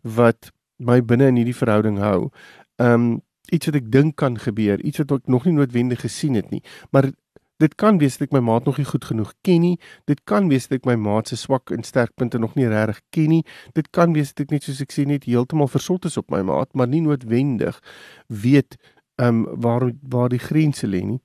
wat 0.03 0.51
my 0.77 1.01
binne 1.05 1.27
in 1.27 1.37
hierdie 1.37 1.57
verhouding 1.57 1.99
hou. 1.99 2.31
Um 2.77 3.23
iets 3.47 3.67
wat 3.67 3.75
ek 3.75 3.93
dink 3.93 4.17
kan 4.17 4.39
gebeur, 4.39 4.81
iets 4.81 4.99
wat 4.99 5.13
ek 5.13 5.27
nog 5.27 5.45
nie 5.45 5.55
noodwendig 5.55 6.01
gesien 6.01 6.35
het 6.35 6.51
nie, 6.51 6.63
maar 6.91 7.13
dit 7.57 7.75
kan 7.75 7.99
wees 7.99 8.19
dat 8.19 8.29
ek 8.29 8.33
my 8.33 8.41
maat 8.41 8.65
nog 8.65 8.77
nie 8.77 8.87
goed 8.87 9.05
genoeg 9.05 9.33
ken 9.47 9.61
nie. 9.61 9.79
Dit 10.05 10.25
kan 10.25 10.49
wees 10.49 10.69
dat 10.69 10.81
ek 10.81 10.85
my 10.85 10.97
maat 11.01 11.29
se 11.29 11.37
swak 11.37 11.71
en 11.71 11.83
sterk 11.83 12.13
punte 12.15 12.39
nog 12.39 12.55
nie 12.55 12.69
regtig 12.69 13.01
ken 13.11 13.29
nie. 13.29 13.45
Dit 13.73 13.91
kan 13.91 14.13
wees 14.13 14.35
dat 14.35 14.47
ek 14.47 14.51
net 14.51 14.67
soos 14.67 14.83
ek 14.85 14.93
sê 14.93 15.07
net 15.07 15.25
heeltemal 15.25 15.71
versot 15.73 16.05
is 16.05 16.17
op 16.17 16.31
my 16.31 16.43
maat, 16.43 16.75
maar 16.75 16.89
nie 16.89 17.01
noodwendig 17.01 17.81
weet 18.29 18.77
ehm 19.17 19.47
um, 19.47 19.61
waar 19.63 19.93
waar 20.03 20.29
die 20.29 20.43
grense 20.43 20.87
lê 20.87 21.01
nie. 21.05 21.21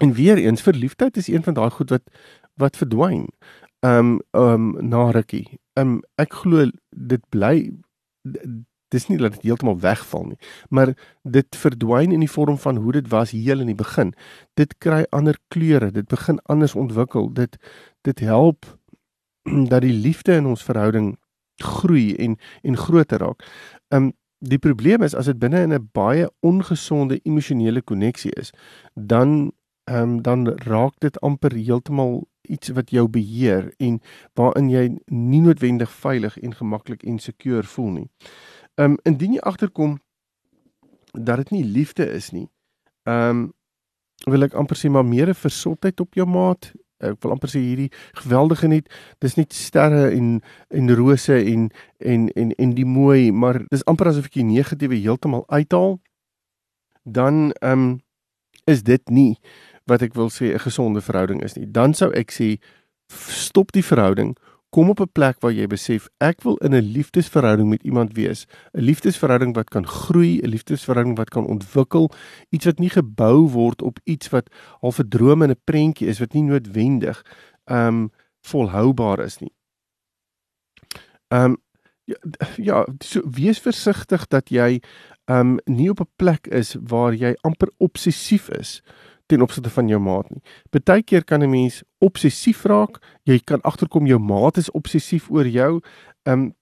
En 0.00 0.12
weer 0.12 0.38
eens 0.38 0.62
verliefdheid 0.62 1.16
is 1.16 1.28
een 1.28 1.42
van 1.42 1.54
daai 1.54 1.70
goed 1.70 1.90
wat 1.90 2.02
wat 2.54 2.76
verdwyn. 2.76 3.28
Ehm 3.82 3.98
um, 3.98 4.20
ehm 4.30 4.76
um, 4.76 4.88
na 4.88 5.10
rukkie. 5.10 5.58
Ehm 5.74 5.88
um, 5.88 6.02
ek 6.14 6.34
glo 6.42 6.68
dit 6.90 7.22
bly 7.34 7.72
dis 8.92 9.08
nie 9.08 9.16
dat 9.18 9.32
dit 9.32 9.42
heeltemal 9.48 9.78
wegval 9.80 10.26
nie, 10.28 10.38
maar 10.68 10.92
dit 11.24 11.56
verdwyn 11.56 12.12
in 12.12 12.20
die 12.20 12.30
vorm 12.30 12.58
van 12.58 12.76
hoe 12.76 12.92
dit 12.92 13.08
was 13.08 13.32
heel 13.32 13.60
in 13.64 13.72
die 13.72 13.78
begin. 13.78 14.12
Dit 14.54 14.76
kry 14.78 15.06
ander 15.10 15.38
kleure, 15.48 15.90
dit 15.90 16.06
begin 16.06 16.38
anders 16.52 16.74
ontwikkel. 16.74 17.32
Dit 17.32 17.56
dit 18.06 18.20
help 18.20 18.66
dat 19.72 19.82
die 19.82 19.96
liefde 19.96 20.36
in 20.38 20.46
ons 20.46 20.62
verhouding 20.62 21.16
groei 21.56 22.14
en 22.16 22.36
en 22.62 22.76
groter 22.76 23.18
raak. 23.18 23.46
Ehm 23.88 24.10
um, 24.10 24.12
Die 24.42 24.58
probleem 24.58 25.04
is 25.06 25.14
as 25.14 25.28
dit 25.30 25.38
binne 25.38 25.60
in 25.62 25.72
'n 25.74 25.88
baie 25.94 26.26
ongesonde 26.40 27.20
emosionele 27.22 27.82
koneksie 27.82 28.32
is, 28.40 28.50
dan 28.94 29.52
ehm 29.84 30.02
um, 30.02 30.22
dan 30.22 30.48
raak 30.48 30.94
dit 30.98 31.20
amper 31.20 31.54
heeltemal 31.54 32.26
iets 32.42 32.68
wat 32.76 32.90
jou 32.90 33.08
beheer 33.08 33.72
en 33.78 34.00
waarin 34.34 34.70
jy 34.70 34.84
nie 35.06 35.40
noodwendig 35.40 35.90
veilig 35.90 36.38
en 36.38 36.54
gemaklik 36.54 37.02
en 37.02 37.18
seker 37.18 37.64
voel 37.64 37.90
nie. 37.90 38.08
Ehm 38.74 38.90
um, 38.90 38.98
indien 39.04 39.32
jy 39.32 39.40
agterkom 39.40 40.00
dat 41.12 41.36
dit 41.36 41.50
nie 41.50 41.64
liefde 41.64 42.06
is 42.10 42.30
nie, 42.30 42.48
ehm 43.04 43.28
um, 43.28 43.50
wil 44.30 44.46
ek 44.46 44.54
amper 44.54 44.78
sê 44.78 44.90
maar 44.90 45.04
meer 45.04 45.28
'n 45.28 45.34
versotheid 45.34 46.00
op 46.00 46.14
jou 46.14 46.26
maat, 46.26 46.72
ek 47.02 47.18
wil 47.24 47.34
amper 47.34 47.50
sê 47.50 47.60
hierdie 47.62 47.90
geweldige 48.20 48.68
net 48.70 48.88
dis 49.24 49.36
net 49.38 49.54
sterre 49.56 50.10
en 50.14 50.38
en 50.70 50.94
rose 50.98 51.34
en 51.34 51.68
en 51.98 52.28
en 52.38 52.52
en 52.52 52.74
die 52.78 52.86
mooi 52.86 53.32
maar 53.32 53.62
dis 53.70 53.84
amper 53.90 54.12
asof 54.12 54.30
ek 54.30 54.38
die 54.40 54.46
negatiewe 54.46 55.00
heeltemal 55.00 55.44
uithaal 55.48 55.98
dan 57.02 57.50
ehm 57.60 57.72
um, 57.72 58.00
is 58.70 58.84
dit 58.86 59.10
nie 59.10 59.38
wat 59.86 60.02
ek 60.02 60.14
wil 60.14 60.30
sê 60.30 60.54
'n 60.54 60.58
gesonde 60.58 61.00
verhouding 61.00 61.42
is 61.42 61.54
nie. 61.54 61.66
Dan 61.66 61.94
sou 61.94 62.10
ek 62.12 62.30
sê 62.30 62.58
stop 63.08 63.72
die 63.72 63.84
verhouding. 63.84 64.36
Kom 64.70 64.88
op 64.88 65.00
'n 65.00 65.12
plek 65.12 65.40
waar 65.40 65.52
jy 65.52 65.66
besef 65.66 66.08
ek 66.20 66.42
wil 66.42 66.56
in 66.56 66.74
'n 66.74 66.92
liefdesverhouding 66.92 67.68
met 67.68 67.82
iemand 67.82 68.14
wees, 68.14 68.46
'n 68.74 68.80
liefdesverhouding 68.80 69.54
wat 69.54 69.70
kan 69.70 69.86
groei, 69.86 70.40
'n 70.40 70.48
liefdesverhouding 70.48 71.16
wat 71.16 71.30
kan 71.30 71.46
ontwikkel, 71.46 72.10
iets 72.50 72.64
wat 72.64 72.78
nie 72.78 72.90
gebou 72.90 73.48
word 73.48 73.82
op 73.82 73.98
iets 74.04 74.28
wat 74.30 74.48
half 74.80 74.98
'n 74.98 75.08
droom 75.08 75.42
en 75.42 75.50
'n 75.50 75.60
prentjie 75.64 76.08
is 76.08 76.18
wat 76.18 76.32
nie 76.32 76.42
noodwendig 76.42 77.22
ehm 77.64 77.86
um, 77.86 78.10
volhoubaar 78.40 79.20
is 79.20 79.38
nie. 79.38 79.52
Ehm 81.28 81.44
um, 81.44 81.56
Ja, 82.04 82.16
ja, 82.56 82.86
so 82.98 83.20
wees 83.30 83.60
versigtig 83.62 84.26
dat 84.26 84.50
jy 84.50 84.80
um 85.30 85.58
nie 85.64 85.90
op 85.90 86.00
'n 86.00 86.10
plek 86.16 86.46
is 86.46 86.76
waar 86.80 87.14
jy 87.14 87.36
amper 87.40 87.70
obsessief 87.78 88.48
is 88.48 88.82
ten 89.32 89.42
opsigte 89.42 89.70
van 89.72 89.88
jou 89.88 90.00
maat 90.00 90.28
nie. 90.30 90.42
Partykeer 90.70 91.24
kan 91.24 91.42
'n 91.42 91.50
mens 91.50 91.82
obsessief 91.98 92.64
raak. 92.64 93.00
Jy 93.24 93.38
kan 93.44 93.60
agterkom 93.60 94.06
jou 94.06 94.18
maat 94.18 94.56
is 94.56 94.70
obsessief 94.70 95.30
oor 95.30 95.46
jou. 95.46 95.80
Um 96.24 96.54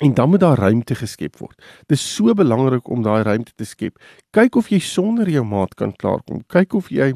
en 0.00 0.14
dan 0.14 0.28
moet 0.28 0.40
daar 0.40 0.58
ruimte 0.58 0.94
geskep 0.94 1.36
word. 1.38 1.62
Dit 1.86 1.98
is 1.98 2.14
so 2.14 2.34
belangrik 2.34 2.88
om 2.88 3.02
daai 3.02 3.22
ruimte 3.22 3.52
te 3.54 3.64
skep. 3.64 3.98
Kyk 4.30 4.56
of 4.56 4.68
jy 4.68 4.78
sonder 4.78 5.28
jou 5.28 5.44
maat 5.44 5.74
kan 5.74 5.92
klaarkom. 5.96 6.42
Kyk 6.46 6.74
of 6.74 6.88
jy 6.88 7.14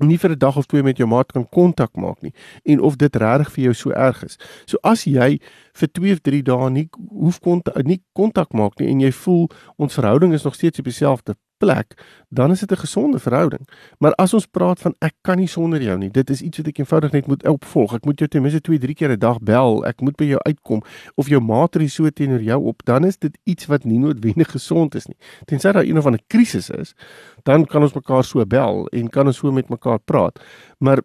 nie 0.00 0.16
vir 0.16 0.30
'n 0.30 0.38
dag 0.38 0.56
of 0.56 0.66
twee 0.66 0.82
met 0.82 0.96
jou 0.96 1.08
maat 1.08 1.32
kan 1.32 1.48
kontak 1.48 1.96
maak 1.96 2.22
nie 2.22 2.32
en 2.64 2.80
of 2.80 2.96
dit 2.96 3.16
regtig 3.16 3.52
vir 3.52 3.64
jou 3.64 3.74
so 3.74 3.90
erg 3.90 4.24
is. 4.24 4.38
So 4.66 4.78
as 4.82 5.04
jy 5.04 5.40
vir 5.72 5.88
2 5.92 6.12
of 6.12 6.20
3 6.20 6.42
dae 6.42 6.70
nie 6.70 6.88
hoef 7.10 7.40
kontak 7.40 7.84
nie 7.84 8.02
kontak 8.12 8.52
maak 8.52 8.80
nie 8.80 8.88
en 8.88 9.00
jy 9.00 9.12
voel 9.12 9.48
ons 9.76 9.94
verhouding 9.94 10.34
is 10.34 10.44
nog 10.44 10.54
steeds 10.54 10.78
op 10.78 10.84
dieselfde 10.84 11.34
plek, 11.60 11.94
dan 12.28 12.50
is 12.50 12.60
dit 12.60 12.72
'n 12.72 12.76
gesonde 12.76 13.18
verhouding. 13.18 13.68
Maar 13.98 14.12
as 14.12 14.34
ons 14.34 14.46
praat 14.46 14.80
van 14.80 14.94
ek 14.98 15.14
kan 15.20 15.36
nie 15.36 15.46
sonder 15.46 15.82
jou 15.82 15.98
nie, 15.98 16.10
dit 16.10 16.30
is 16.30 16.42
iets 16.42 16.56
wat 16.56 16.66
ek 16.66 16.78
eenvoudig 16.78 17.12
net 17.12 17.26
moet 17.26 17.46
opvolg. 17.46 17.94
Ek 17.94 18.04
moet 18.04 18.18
jou 18.18 18.28
ten 18.28 18.42
minste 18.42 18.60
2, 18.60 18.78
3 18.78 18.94
keer 18.94 19.10
'n 19.12 19.18
dag 19.18 19.38
bel. 19.38 19.86
Ek 19.86 20.00
moet 20.00 20.16
by 20.16 20.24
jou 20.24 20.38
uitkom 20.38 20.82
of 21.14 21.28
jou 21.28 21.40
maatrie 21.40 21.88
so 21.88 22.10
teenoor 22.10 22.42
jou 22.42 22.64
op, 22.64 22.84
dan 22.84 23.04
is 23.04 23.18
dit 23.18 23.38
iets 23.44 23.66
wat 23.66 23.84
nie 23.84 23.98
noodwendig 23.98 24.50
gesond 24.50 24.94
is 24.94 25.06
nie. 25.06 25.16
Tensy 25.44 25.72
daar 25.72 25.84
een 25.84 25.98
of 25.98 26.06
ander 26.06 26.22
krisis 26.26 26.70
is, 26.70 26.94
dan 27.42 27.66
kan 27.66 27.82
ons 27.82 27.94
mekaar 27.94 28.24
so 28.24 28.46
bel 28.46 28.86
en 28.86 29.08
kan 29.08 29.26
ons 29.26 29.36
so 29.36 29.52
met 29.52 29.68
mekaar 29.68 29.98
praat. 29.98 30.40
Maar 30.78 30.98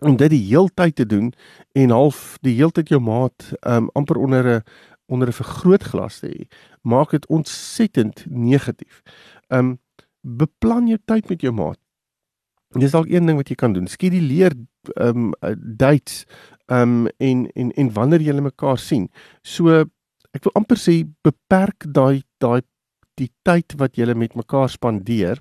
om 0.00 0.16
dit 0.16 0.30
die 0.30 0.42
heeltyd 0.48 0.96
te 0.96 1.06
doen 1.06 1.32
en 1.72 1.90
half 1.90 2.36
die 2.44 2.54
heeltyd 2.58 2.90
jou 2.92 3.00
maat 3.00 3.52
um 3.62 3.88
amper 3.94 4.16
onder 4.16 4.44
'n 4.56 4.62
onder 5.06 5.28
'n 5.28 5.32
vergrootglas 5.32 6.18
te 6.18 6.26
hê, 6.26 6.48
maak 6.82 7.10
dit 7.10 7.26
ontsettend 7.26 8.26
negatief. 8.28 9.02
Um 9.48 9.78
beplan 10.20 10.88
jou 10.88 10.98
tyd 11.04 11.28
met 11.28 11.40
jou 11.40 11.52
maat. 11.52 11.78
Dis 12.70 12.90
dalk 12.90 13.08
een 13.08 13.26
ding 13.26 13.36
wat 13.36 13.48
jy 13.48 13.54
kan 13.54 13.72
doen. 13.72 13.86
Skeduleer 13.86 14.52
um 14.94 15.32
dates 15.76 16.24
um 16.66 17.06
en 17.18 17.46
en 17.54 17.72
en 17.72 17.92
wanneer 17.92 18.20
jy 18.20 18.40
mekaar 18.40 18.78
sien. 18.78 19.08
So 19.42 19.84
ek 20.32 20.44
wil 20.44 20.52
amper 20.54 20.76
sê 20.76 21.04
beperk 21.22 21.86
daai 21.88 22.22
daai 22.38 22.62
die 23.14 23.30
tyd 23.42 23.72
wat 23.78 23.96
jy 23.96 24.14
met 24.14 24.34
mekaar 24.34 24.68
spandeer 24.68 25.40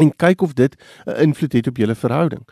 en 0.00 0.10
kyk 0.16 0.42
of 0.42 0.54
dit 0.54 0.76
'n 1.06 1.20
invloed 1.22 1.52
het 1.52 1.66
op 1.66 1.76
julle 1.76 1.94
verhouding. 1.94 2.44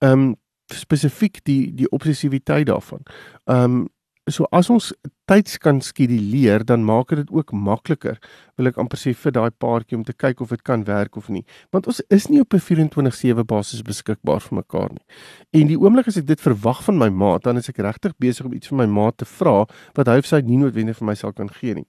Um 0.00 0.36
spesifiek 0.68 1.40
die 1.44 1.74
die 1.74 1.88
obsessiwiteit 1.88 2.66
daarvan. 2.66 3.02
Um 3.46 3.88
so 4.32 4.46
as 4.52 4.68
ons 4.72 4.92
tyds 5.28 5.58
kan 5.60 5.80
skeduleer, 5.84 6.64
dan 6.64 6.84
maak 6.88 7.12
dit 7.16 7.28
ook 7.32 7.52
makliker, 7.52 8.16
wil 8.56 8.70
ek 8.70 8.78
amper 8.80 9.00
sê 9.00 9.12
vir 9.16 9.34
daai 9.36 9.50
paartjie 9.60 9.98
om 9.98 10.04
te 10.06 10.14
kyk 10.16 10.40
of 10.44 10.52
dit 10.54 10.62
kan 10.64 10.84
werk 10.88 11.18
of 11.20 11.28
nie. 11.32 11.44
Want 11.74 11.88
ons 11.90 12.00
is 12.14 12.28
nie 12.28 12.40
op 12.40 12.54
'n 12.54 12.60
24/7 12.60 13.44
basis 13.46 13.82
beskikbaar 13.82 14.40
vir 14.40 14.56
mekaar 14.56 14.90
nie. 14.92 15.04
En 15.52 15.66
die 15.68 15.76
oomblik 15.76 16.08
as 16.08 16.16
ek 16.16 16.26
dit 16.26 16.40
verwag 16.40 16.82
van 16.84 16.98
my 16.98 17.08
maat, 17.08 17.42
dan 17.44 17.56
is 17.56 17.68
ek 17.68 17.78
regtig 17.78 18.12
besig 18.18 18.46
om 18.46 18.52
iets 18.52 18.68
van 18.68 18.78
my 18.78 18.86
maat 18.86 19.18
te 19.18 19.24
vra 19.24 19.66
wat 19.94 20.06
hy 20.06 20.18
of 20.18 20.26
sy 20.26 20.40
nie 20.40 20.56
noodwendig 20.56 20.96
vir 20.96 21.06
my 21.06 21.14
sal 21.14 21.32
kan 21.32 21.48
gee 21.48 21.74
nie. 21.74 21.86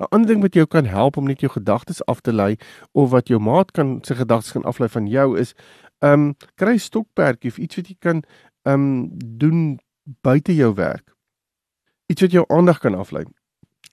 'n 0.00 0.06
Ander 0.10 0.28
ding 0.28 0.42
wat 0.42 0.54
jou 0.54 0.66
kan 0.66 0.84
help 0.84 1.16
om 1.16 1.26
net 1.26 1.40
jou 1.40 1.50
gedagtes 1.50 2.04
af 2.06 2.20
te 2.20 2.32
lei 2.32 2.56
of 2.94 3.10
wat 3.10 3.28
jou 3.28 3.38
maat 3.38 3.72
kan 3.72 4.00
sy 4.02 4.14
gedagtes 4.14 4.52
kan 4.52 4.64
aflei 4.64 4.88
van 4.88 5.06
jou 5.06 5.38
is, 5.38 5.54
ehm 6.00 6.12
um, 6.12 6.34
kry 6.54 6.78
stokperdjie 6.78 7.50
of 7.50 7.58
iets 7.58 7.76
wat 7.76 7.88
jy 7.88 7.96
kan 7.98 8.22
ehm 8.62 8.74
um, 8.74 9.08
doen 9.38 9.78
buite 10.22 10.54
jou 10.54 10.74
werk 10.74 11.10
iets 12.10 12.20
wat 12.20 12.34
jou 12.34 12.44
aandag 12.48 12.78
kan 12.78 12.94
aflei. 12.94 13.24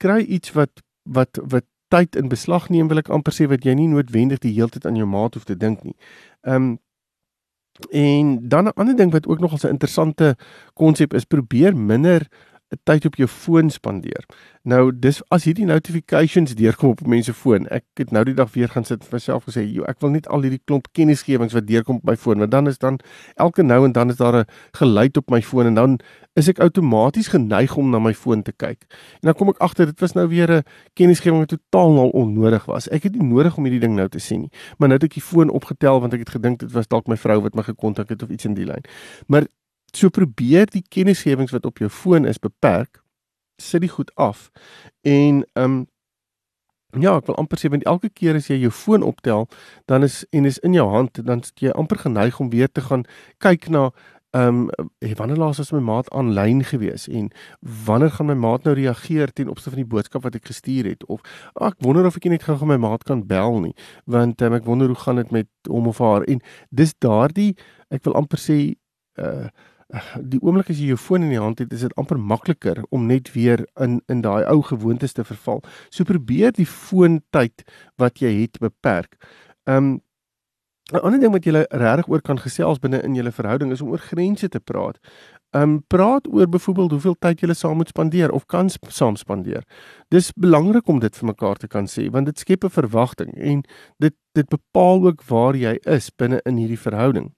Kry 0.02 0.20
iets 0.26 0.52
wat 0.52 0.82
wat 1.02 1.40
wat 1.42 1.64
tyd 1.88 2.16
in 2.16 2.28
beslag 2.28 2.68
neem 2.68 2.90
wil 2.90 3.00
ek 3.00 3.08
amper 3.14 3.32
sê 3.32 3.46
wat 3.48 3.64
jy 3.64 3.72
nie 3.78 3.88
noodwendig 3.88 4.42
die 4.42 4.52
hele 4.52 4.68
tyd 4.74 4.84
aan 4.88 4.98
jou 4.98 5.06
maat 5.08 5.38
hoef 5.38 5.46
te 5.48 5.56
dink 5.56 5.86
nie. 5.86 5.96
Ehm 6.42 6.54
um, 6.54 6.76
en 7.94 8.48
dan 8.48 8.66
'n 8.66 8.74
ander 8.74 8.96
ding 8.96 9.12
wat 9.12 9.26
ook 9.26 9.40
nog 9.40 9.54
'n 9.54 9.68
interessante 9.68 10.36
konsep 10.74 11.14
is 11.14 11.24
probeer 11.24 11.76
minder 11.76 12.26
tyd 12.84 13.04
op 13.04 13.14
jou 13.16 13.28
foon 13.28 13.70
spandeer. 13.70 14.24
Nou 14.68 14.90
dis 14.92 15.22
as 15.32 15.46
hierdie 15.48 15.64
notifications 15.64 16.52
deurkom 16.54 16.90
op 16.92 17.06
mense 17.08 17.32
foon. 17.32 17.66
Ek 17.72 17.84
het 18.00 18.10
nou 18.12 18.24
die 18.28 18.34
dag 18.36 18.50
weer 18.52 18.68
gaan 18.68 18.84
sit 18.84 19.04
vir 19.04 19.16
myself 19.16 19.46
gesê, 19.48 19.64
"Jo, 19.64 19.84
ek 19.88 20.00
wil 20.00 20.10
net 20.10 20.28
al 20.28 20.42
hierdie 20.42 20.60
klomp 20.64 20.88
kennisgewings 20.92 21.52
wat 21.52 21.66
deurkom 21.66 21.96
op 21.96 22.04
my 22.04 22.16
foon, 22.16 22.38
want 22.38 22.50
dan 22.50 22.68
is 22.68 22.78
dan 22.78 22.98
elke 23.36 23.62
nou 23.62 23.84
en 23.84 23.92
dan 23.92 24.10
is 24.10 24.16
daar 24.16 24.36
'n 24.40 24.44
geluid 24.72 25.16
op 25.16 25.30
my 25.30 25.42
foon 25.42 25.66
en 25.66 25.74
dan 25.74 25.98
is 26.34 26.48
ek 26.48 26.58
outomaties 26.58 27.28
geneig 27.28 27.76
om 27.76 27.90
na 27.90 27.98
my 27.98 28.14
foon 28.14 28.42
te 28.42 28.52
kyk. 28.52 28.84
En 29.12 29.28
dan 29.30 29.34
kom 29.34 29.48
ek 29.48 29.58
agter 29.58 29.86
dit 29.86 30.00
was 30.00 30.12
nou 30.12 30.28
weer 30.28 30.50
'n 30.50 30.62
kennisgewing 30.94 31.38
wat 31.38 31.48
totaal 31.48 31.92
nou 31.92 32.10
onnodig 32.10 32.64
was. 32.64 32.88
Ek 32.88 33.02
het 33.02 33.12
nie 33.12 33.28
nodig 33.28 33.56
om 33.56 33.64
hierdie 33.64 33.80
ding 33.80 33.94
nou 33.94 34.08
te 34.08 34.18
sien 34.18 34.40
nie. 34.40 34.50
Maar 34.78 34.88
nou 34.88 34.98
het 34.98 35.04
ek 35.04 35.14
die 35.14 35.22
foon 35.22 35.50
opgetel 35.50 36.00
want 36.00 36.12
ek 36.12 36.18
het 36.18 36.30
gedink 36.30 36.58
dit 36.58 36.72
was 36.72 36.86
dalk 36.86 37.06
my 37.06 37.16
vrou 37.16 37.40
wat 37.40 37.54
my 37.54 37.62
gekontak 37.62 38.08
het 38.08 38.22
of 38.22 38.28
iets 38.28 38.44
in 38.44 38.54
die 38.54 38.64
lyn. 38.64 38.84
Maar 39.26 39.46
So 39.96 40.08
probeer 40.08 40.66
die 40.70 40.84
kennisgewings 40.88 41.52
wat 41.54 41.64
op 41.64 41.78
jou 41.78 41.90
foon 41.90 42.26
is 42.26 42.38
beperk. 42.38 43.02
Sit 43.56 43.80
dit 43.80 43.90
goed 43.90 44.14
af. 44.14 44.50
En 45.02 45.44
ehm 45.52 45.64
um, 45.64 45.86
ja, 46.96 47.18
ek 47.18 47.26
wil 47.28 47.36
amper 47.36 47.60
sê 47.60 47.68
want 47.68 47.84
elke 47.84 48.08
keer 48.08 48.38
as 48.38 48.46
jy 48.48 48.56
jou 48.62 48.70
foon 48.72 49.02
optel, 49.04 49.44
dan 49.90 50.06
is 50.06 50.22
en 50.32 50.48
is 50.48 50.56
in 50.64 50.72
jou 50.72 50.86
hand, 50.88 51.20
dan 51.26 51.42
is 51.44 51.52
jy 51.60 51.68
amper 51.76 52.00
geneig 52.00 52.38
om 52.40 52.48
weer 52.48 52.70
te 52.72 52.80
gaan 52.80 53.04
kyk 53.44 53.68
na 53.68 53.90
ehm 54.30 54.68
um, 54.68 54.88
wanneer 55.16 55.36
laas 55.36 55.56
was 55.56 55.70
my 55.72 55.80
maat 55.80 56.10
aanlyn 56.10 56.64
gewees 56.64 57.06
en 57.08 57.30
wanneer 57.86 58.10
gaan 58.10 58.26
my 58.26 58.34
maat 58.34 58.62
nou 58.64 58.74
reageer 58.76 59.32
ten 59.32 59.48
opsigte 59.48 59.70
van 59.70 59.80
die 59.80 59.92
boodskap 59.94 60.22
wat 60.22 60.34
ek 60.36 60.50
gestuur 60.50 60.84
het 60.84 61.06
of 61.06 61.22
oh, 61.54 61.66
ek 61.66 61.80
wonder 61.80 62.04
of 62.04 62.16
ek 62.16 62.28
net 62.28 62.44
gou-gou 62.44 62.68
my 62.68 62.76
maat 62.76 63.06
kan 63.08 63.22
bel 63.26 63.56
nie 63.64 63.72
want 64.04 64.42
um, 64.44 64.52
ek 64.52 64.68
wonder 64.68 64.92
hoe 64.92 65.00
gaan 65.00 65.16
dit 65.16 65.32
met 65.32 65.48
hom 65.68 65.88
of 65.88 65.98
haar 66.04 66.28
en 66.28 66.44
dis 66.68 66.92
daardie 67.00 67.54
ek 67.88 68.04
wil 68.04 68.18
amper 68.20 68.44
sê 68.44 68.58
uh 69.16 69.48
die 70.20 70.40
oomblik 70.44 70.68
as 70.68 70.80
jy 70.80 70.90
jou 70.92 70.98
foon 71.00 71.24
in 71.24 71.32
die 71.32 71.40
hand 71.40 71.62
het, 71.62 71.72
is 71.72 71.86
dit 71.86 71.94
amper 72.00 72.18
makliker 72.20 72.82
om 72.94 73.06
net 73.08 73.32
weer 73.32 73.64
in 73.80 74.00
in 74.12 74.20
daai 74.24 74.44
ou 74.44 74.60
gewoontes 74.62 75.16
te 75.16 75.24
verval. 75.24 75.62
So 75.90 76.04
probeer 76.04 76.52
die 76.52 76.68
foontyd 76.68 77.64
wat 77.96 78.20
jy 78.20 78.34
het 78.42 78.60
beperk. 78.60 79.16
Um 79.64 80.00
'n 80.92 81.00
ander 81.04 81.20
ding 81.20 81.32
wat 81.32 81.44
jy 81.44 81.52
regtig 81.52 82.08
oor 82.08 82.20
kan 82.20 82.38
gesels 82.38 82.78
binne 82.78 83.02
in 83.02 83.14
julle 83.14 83.32
verhouding 83.32 83.72
is 83.72 83.80
om 83.80 83.90
oor 83.90 83.98
grense 83.98 84.48
te 84.48 84.60
praat. 84.60 84.98
Um 85.52 85.82
praat 85.86 86.28
oor 86.28 86.48
byvoorbeeld 86.48 86.90
hoeveel 86.90 87.16
tyd 87.18 87.40
julle 87.40 87.54
saam 87.54 87.76
moet 87.76 87.88
spandeer 87.88 88.30
of 88.30 88.46
kan 88.46 88.70
saam 88.88 89.16
spandeer. 89.16 89.64
Dis 90.08 90.32
belangrik 90.32 90.88
om 90.88 90.98
dit 90.98 91.16
vir 91.16 91.26
mekaar 91.26 91.56
te 91.56 91.66
kan 91.66 91.86
sê 91.86 92.10
want 92.10 92.26
dit 92.26 92.38
skep 92.38 92.64
'n 92.64 92.70
verwagting 92.70 93.32
en 93.36 93.62
dit 93.98 94.14
dit 94.32 94.48
bepaal 94.48 95.04
ook 95.06 95.22
waar 95.28 95.56
jy 95.56 95.78
is 95.84 96.10
binne 96.10 96.40
in 96.44 96.56
hierdie 96.56 96.78
verhouding 96.78 97.32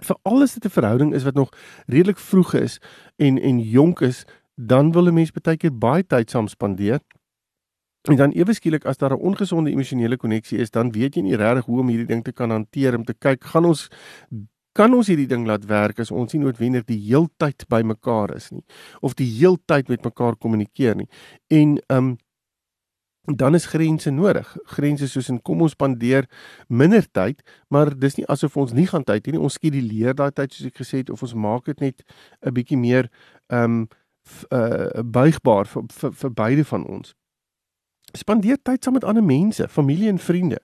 vir 0.00 0.16
alles 0.22 0.54
dit 0.54 0.64
'n 0.64 0.70
verhouding 0.70 1.14
is 1.14 1.24
wat 1.24 1.34
nog 1.34 1.50
redelik 1.86 2.18
vroeg 2.18 2.54
is 2.54 2.80
en 3.16 3.38
en 3.38 3.60
jonk 3.60 4.00
is, 4.00 4.24
dan 4.54 4.92
wil 4.92 5.08
'n 5.08 5.14
mens 5.14 5.30
baie 5.30 5.56
keer 5.56 5.78
baie 5.78 6.06
tyd 6.06 6.30
saam 6.30 6.48
spandeer. 6.48 7.00
En 8.08 8.16
dan 8.16 8.30
ewe 8.32 8.52
skielik 8.52 8.84
as 8.84 8.96
daar 8.96 9.12
'n 9.12 9.20
ongesonde 9.20 9.70
emosionele 9.70 10.16
koneksie 10.16 10.58
is, 10.58 10.70
dan 10.70 10.92
weet 10.92 11.14
jy 11.14 11.22
nie 11.22 11.36
regtig 11.36 11.64
hoe 11.64 11.80
om 11.80 11.88
hierdie 11.88 12.06
ding 12.06 12.24
te 12.24 12.32
kan 12.32 12.50
hanteer 12.50 12.94
om 12.94 13.04
te 13.04 13.14
kyk, 13.14 13.44
gaan 13.44 13.64
ons 13.64 13.88
kan 14.74 14.94
ons 14.94 15.06
hierdie 15.06 15.28
ding 15.30 15.46
laat 15.46 15.64
werk 15.64 16.00
as 16.00 16.10
ons 16.10 16.32
nie 16.34 16.42
noodwendig 16.42 16.84
die 16.84 16.98
heeltyd 16.98 17.64
by 17.68 17.82
mekaar 17.86 18.34
is 18.34 18.50
nie 18.50 18.64
of 19.00 19.14
die 19.14 19.28
heeltyd 19.38 19.88
met 19.88 20.04
mekaar 20.04 20.36
kommunikeer 20.36 20.96
nie. 20.96 21.08
En 21.48 21.78
um 21.88 22.16
dan 23.24 23.54
is 23.54 23.66
grense 23.66 24.10
nodig. 24.10 24.56
Grense 24.64 25.08
soos 25.08 25.28
in 25.28 25.40
kom 25.42 25.62
ons 25.64 25.72
spandeer 25.72 26.28
minder 26.68 27.04
tyd, 27.10 27.40
maar 27.68 27.98
dis 27.98 28.18
nie 28.18 28.26
asof 28.28 28.56
ons 28.56 28.72
nie 28.76 28.86
gaan 28.86 29.04
tyd 29.04 29.26
hê 29.26 29.32
nie. 29.32 29.40
Ons 29.40 29.56
skeduleer 29.56 30.16
daai 30.16 30.32
tyd 30.32 30.52
soos 30.52 30.68
ek 30.68 30.80
gesê 30.82 31.00
het 31.02 31.10
of 31.10 31.22
ons 31.24 31.34
maak 31.34 31.64
dit 31.70 31.80
net 31.80 32.04
'n 32.44 32.52
bietjie 32.52 32.78
meer 32.78 33.08
ehm 33.48 33.64
um, 33.64 33.88
uh 34.50 35.02
buigbaar 35.04 35.66
vir, 35.68 35.82
vir 35.88 36.12
vir 36.12 36.30
beide 36.30 36.64
van 36.64 36.86
ons. 36.86 37.14
Spandeer 38.12 38.58
tyd 38.62 38.84
saam 38.84 38.94
met 38.94 39.04
ander 39.04 39.24
mense, 39.24 39.68
familie 39.68 40.08
en 40.08 40.18
vriende. 40.18 40.60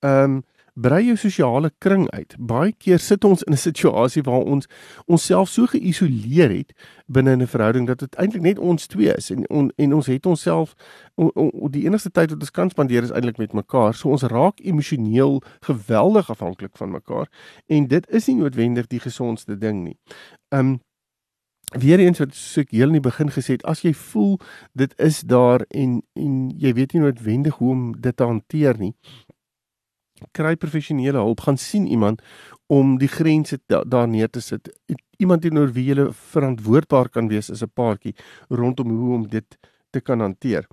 Ehm 0.00 0.24
um, 0.24 0.42
brei 0.74 1.02
jou 1.06 1.16
sosiale 1.16 1.70
kring 1.78 2.06
uit. 2.10 2.34
Baie 2.38 2.72
keer 2.72 2.98
sit 2.98 3.24
ons 3.24 3.42
in 3.42 3.52
'n 3.52 3.56
situasie 3.56 4.22
waar 4.22 4.44
ons 4.44 4.66
onsself 5.06 5.48
so 5.48 5.66
geïsoleer 5.66 6.50
het 6.50 6.72
binne 7.06 7.36
'n 7.36 7.46
verhouding 7.46 7.86
dat 7.86 7.98
dit 7.98 8.14
eintlik 8.14 8.42
net 8.42 8.58
ons 8.58 8.86
twee 8.86 9.14
is 9.14 9.30
en 9.30 9.50
on, 9.50 9.72
en 9.76 9.94
ons 9.94 10.06
het 10.06 10.26
onsself 10.26 10.74
on, 11.14 11.30
on, 11.34 11.70
die 11.70 11.84
enigste 11.84 12.10
tyd 12.10 12.30
wat 12.30 12.40
ons 12.40 12.50
kan 12.50 12.70
spandeer 12.70 13.02
is 13.02 13.10
eintlik 13.10 13.38
met 13.38 13.52
mekaar. 13.52 13.94
So 13.94 14.08
ons 14.08 14.22
raak 14.22 14.60
emosioneel 14.60 15.42
geweldig 15.60 16.30
afhanklik 16.30 16.76
van 16.76 16.90
mekaar 16.90 17.28
en 17.66 17.86
dit 17.86 18.10
is 18.10 18.26
nie 18.26 18.36
noodwendig 18.36 18.86
die 18.86 19.00
gesondste 19.00 19.58
ding 19.58 19.84
nie. 19.84 19.98
Um 20.48 20.80
Weer 21.72 21.98
eens 21.98 22.18
wat 22.18 22.34
ek 22.60 22.70
heel 22.70 22.86
in 22.92 22.98
die 22.98 23.00
begin 23.00 23.30
gesê 23.32 23.54
het, 23.56 23.62
as 23.64 23.80
jy 23.80 23.94
voel 23.96 24.34
dit 24.76 24.92
is 25.00 25.22
daar 25.24 25.64
en 25.70 26.02
en 26.12 26.50
jy 26.60 26.72
weet 26.76 26.92
nie 26.92 27.00
noodwendig 27.00 27.54
hoe 27.54 27.70
om 27.70 27.86
dit 27.96 28.16
te 28.16 28.24
hanteer 28.24 28.76
nie, 28.78 28.92
kry 30.32 30.56
professionele 30.56 31.18
hulp, 31.18 31.40
gaan 31.40 31.56
sien 31.56 31.86
iemand 31.86 32.22
om 32.66 32.98
die 32.98 33.08
grense 33.08 33.58
da 33.66 33.82
daar 33.84 34.08
neer 34.08 34.30
te 34.30 34.40
sit. 34.40 34.70
iemand 35.22 35.42
teenoor 35.42 35.70
wie 35.72 35.84
jy 35.94 36.08
verantwoordbaar 36.10 37.08
kan 37.08 37.28
wees 37.30 37.50
as 37.50 37.62
'n 37.62 37.70
paartjie 37.74 38.14
rondom 38.48 38.90
hoe 38.90 39.14
om 39.14 39.28
dit 39.28 39.58
te 39.90 40.00
kan 40.00 40.20
hanteer. 40.20 40.66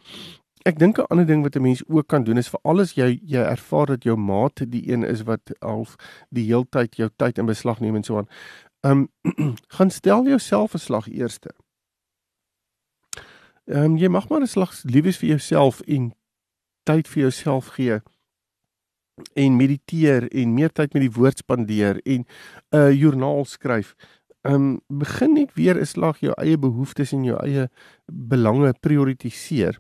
Ek 0.66 0.80
dink 0.80 0.98
'n 0.98 1.08
ander 1.10 1.26
ding 1.26 1.44
wat 1.44 1.56
'n 1.56 1.62
mens 1.62 1.84
ook 1.88 2.08
kan 2.08 2.24
doen 2.24 2.38
is 2.38 2.50
vir 2.50 2.60
alles 2.64 2.94
jy 2.94 3.20
jy 3.24 3.42
ervaar 3.42 3.86
dat 3.86 4.04
jou 4.04 4.18
maat 4.18 4.62
die 4.68 4.92
een 4.92 5.04
is 5.04 5.22
wat 5.24 5.52
half 5.60 5.96
die 6.30 6.46
heeltyd 6.46 6.96
jou 6.96 7.10
tyd 7.16 7.38
in 7.38 7.46
beslag 7.46 7.80
neem 7.80 7.96
en 7.96 8.04
so 8.04 8.18
aan. 8.18 8.28
Ehm 8.82 9.08
um, 9.24 9.56
gaan 9.76 9.90
stel 9.90 10.28
jouself 10.28 10.74
'n 10.74 10.78
slag 10.80 11.08
eerste. 11.10 11.50
Ehm 13.66 13.84
um, 13.84 13.98
jy 13.98 14.08
mag 14.08 14.30
maar 14.30 14.42
'n 14.42 14.48
slag 14.48 14.84
liefes 14.84 15.18
vir 15.18 15.30
jouself 15.30 15.82
en 15.82 16.14
tyd 16.84 17.08
vir 17.08 17.22
jouself 17.22 17.68
gee 17.68 18.02
en 19.34 19.56
mediteer 19.56 20.28
en 20.32 20.54
meer 20.54 20.72
tyd 20.72 20.94
met 20.94 21.02
die 21.02 21.12
woord 21.12 21.38
spandeer 21.38 22.00
en 22.06 22.26
'n 22.26 22.78
uh, 22.78 22.92
joernaal 22.94 23.46
skryf. 23.46 23.96
Um, 24.42 24.80
begin 24.88 25.34
net 25.34 25.54
weer 25.54 25.76
'n 25.76 25.86
slag 25.86 26.20
jou 26.20 26.34
eie 26.38 26.58
behoeftes 26.58 27.12
en 27.12 27.24
jou 27.24 27.38
eie 27.44 27.70
belange 28.06 28.74
prioritiseer. 28.80 29.78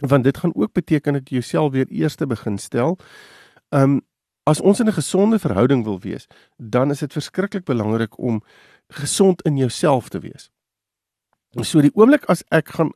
Want 0.00 0.24
dit 0.24 0.36
gaan 0.36 0.54
ook 0.54 0.72
beteken 0.72 1.12
dat 1.12 1.28
jy 1.28 1.34
jouself 1.34 1.72
weer 1.72 1.86
eerste 1.88 2.26
begin 2.26 2.58
stel. 2.58 2.98
Um, 3.68 4.00
as 4.44 4.60
ons 4.60 4.80
in 4.80 4.86
'n 4.86 4.92
gesonde 4.92 5.38
verhouding 5.38 5.84
wil 5.84 6.00
wees, 6.00 6.26
dan 6.56 6.90
is 6.90 6.98
dit 6.98 7.12
verskriklik 7.12 7.64
belangrik 7.64 8.18
om 8.18 8.42
gesond 8.88 9.42
in 9.42 9.56
jouself 9.56 10.08
te 10.08 10.18
wees. 10.18 10.50
So 11.50 11.80
die 11.80 11.94
oomblik 11.94 12.24
as 12.24 12.44
ek 12.48 12.68
gaan 12.68 12.92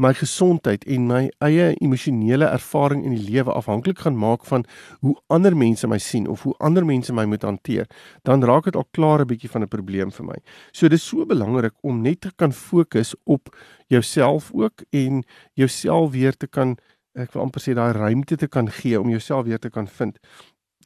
my 0.00 0.14
gesondheid 0.16 0.84
en 0.88 1.06
my 1.10 1.26
eie 1.44 1.74
emosionele 1.84 2.48
ervaring 2.48 3.02
in 3.04 3.12
die 3.18 3.26
lewe 3.26 3.52
afhanklik 3.52 4.00
gaan 4.04 4.16
maak 4.16 4.46
van 4.48 4.64
hoe 5.04 5.14
ander 5.28 5.56
mense 5.56 5.88
my 5.90 5.98
sien 6.00 6.28
of 6.28 6.46
hoe 6.48 6.54
ander 6.58 6.86
mense 6.88 7.12
my 7.12 7.26
moet 7.28 7.44
hanteer, 7.44 7.88
dan 8.24 8.44
raak 8.44 8.64
dit 8.70 8.76
al 8.76 8.88
klaar 8.96 9.20
'n 9.20 9.28
bietjie 9.28 9.50
van 9.50 9.62
'n 9.62 9.68
probleem 9.68 10.10
vir 10.10 10.26
my. 10.26 10.38
So 10.72 10.88
dis 10.88 11.04
so 11.06 11.26
belangrik 11.26 11.74
om 11.82 12.02
net 12.02 12.20
te 12.20 12.32
kan 12.36 12.52
fokus 12.52 13.14
op 13.24 13.56
jouself 13.88 14.50
ook 14.54 14.84
en 14.90 15.24
jouself 15.54 16.10
weer 16.12 16.36
te 16.36 16.46
kan 16.46 16.78
ek 17.14 17.32
wil 17.32 17.42
amper 17.42 17.60
sê 17.60 17.74
daai 17.74 17.92
ruimte 17.92 18.36
te 18.36 18.48
kan 18.48 18.70
gee 18.70 19.00
om 19.00 19.08
jouself 19.08 19.44
weer 19.44 19.58
te 19.58 19.70
kan 19.70 19.88
vind. 19.88 20.18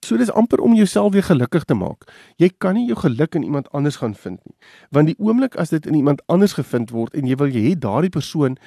So 0.05 0.17
dis 0.21 0.33
amper 0.33 0.61
om 0.61 0.75
jouself 0.75 1.13
weer 1.13 1.25
gelukkig 1.25 1.65
te 1.65 1.75
maak. 1.75 2.05
Jy 2.37 2.51
kan 2.59 2.77
nie 2.77 2.87
jou 2.91 2.99
geluk 3.01 3.35
in 3.39 3.47
iemand 3.47 3.71
anders 3.73 3.97
gaan 4.03 4.15
vind 4.15 4.41
nie. 4.45 4.57
Want 4.91 5.09
die 5.09 5.17
oomblik 5.19 5.57
as 5.57 5.73
dit 5.73 5.87
in 5.87 5.95
iemand 5.95 6.21
anders 6.27 6.57
gevind 6.59 6.93
word 6.93 7.15
en 7.17 7.29
jy 7.31 7.39
wil 7.41 7.49
jy 7.49 7.63
hê 7.71 7.73
daardie 7.79 8.13
persoon 8.13 8.59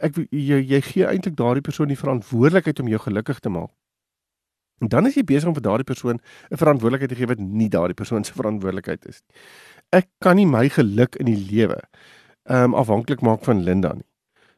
ek 0.00 0.16
jy 0.30 0.60
jy 0.60 0.80
gee 0.80 1.06
eintlik 1.06 1.36
daardie 1.36 1.64
persoon 1.64 1.88
die 1.88 1.98
verantwoordelikheid 1.98 2.80
om 2.80 2.88
jou 2.88 3.00
gelukkig 3.00 3.40
te 3.40 3.52
maak. 3.52 3.72
En 4.82 4.88
dan 4.88 5.06
is 5.06 5.14
jy 5.14 5.24
besig 5.24 5.48
om 5.48 5.54
vir 5.54 5.64
daardie 5.64 5.86
persoon 5.86 6.18
'n 6.50 6.56
verantwoordelikheid 6.56 7.10
te 7.10 7.16
gee 7.16 7.26
wat 7.26 7.38
nie 7.38 7.68
daardie 7.68 7.94
persoon 7.94 8.24
se 8.24 8.32
verantwoordelikheid 8.32 9.06
is 9.06 9.22
nie. 9.22 9.36
Ek 9.92 10.08
kan 10.20 10.36
nie 10.36 10.46
my 10.46 10.68
geluk 10.68 11.16
in 11.16 11.26
die 11.26 11.40
lewe 11.50 11.80
ehm 12.44 12.72
um, 12.72 12.74
afhanklik 12.74 13.20
maak 13.20 13.44
van 13.44 13.62
Linda 13.64 13.92
nie. 13.94 14.08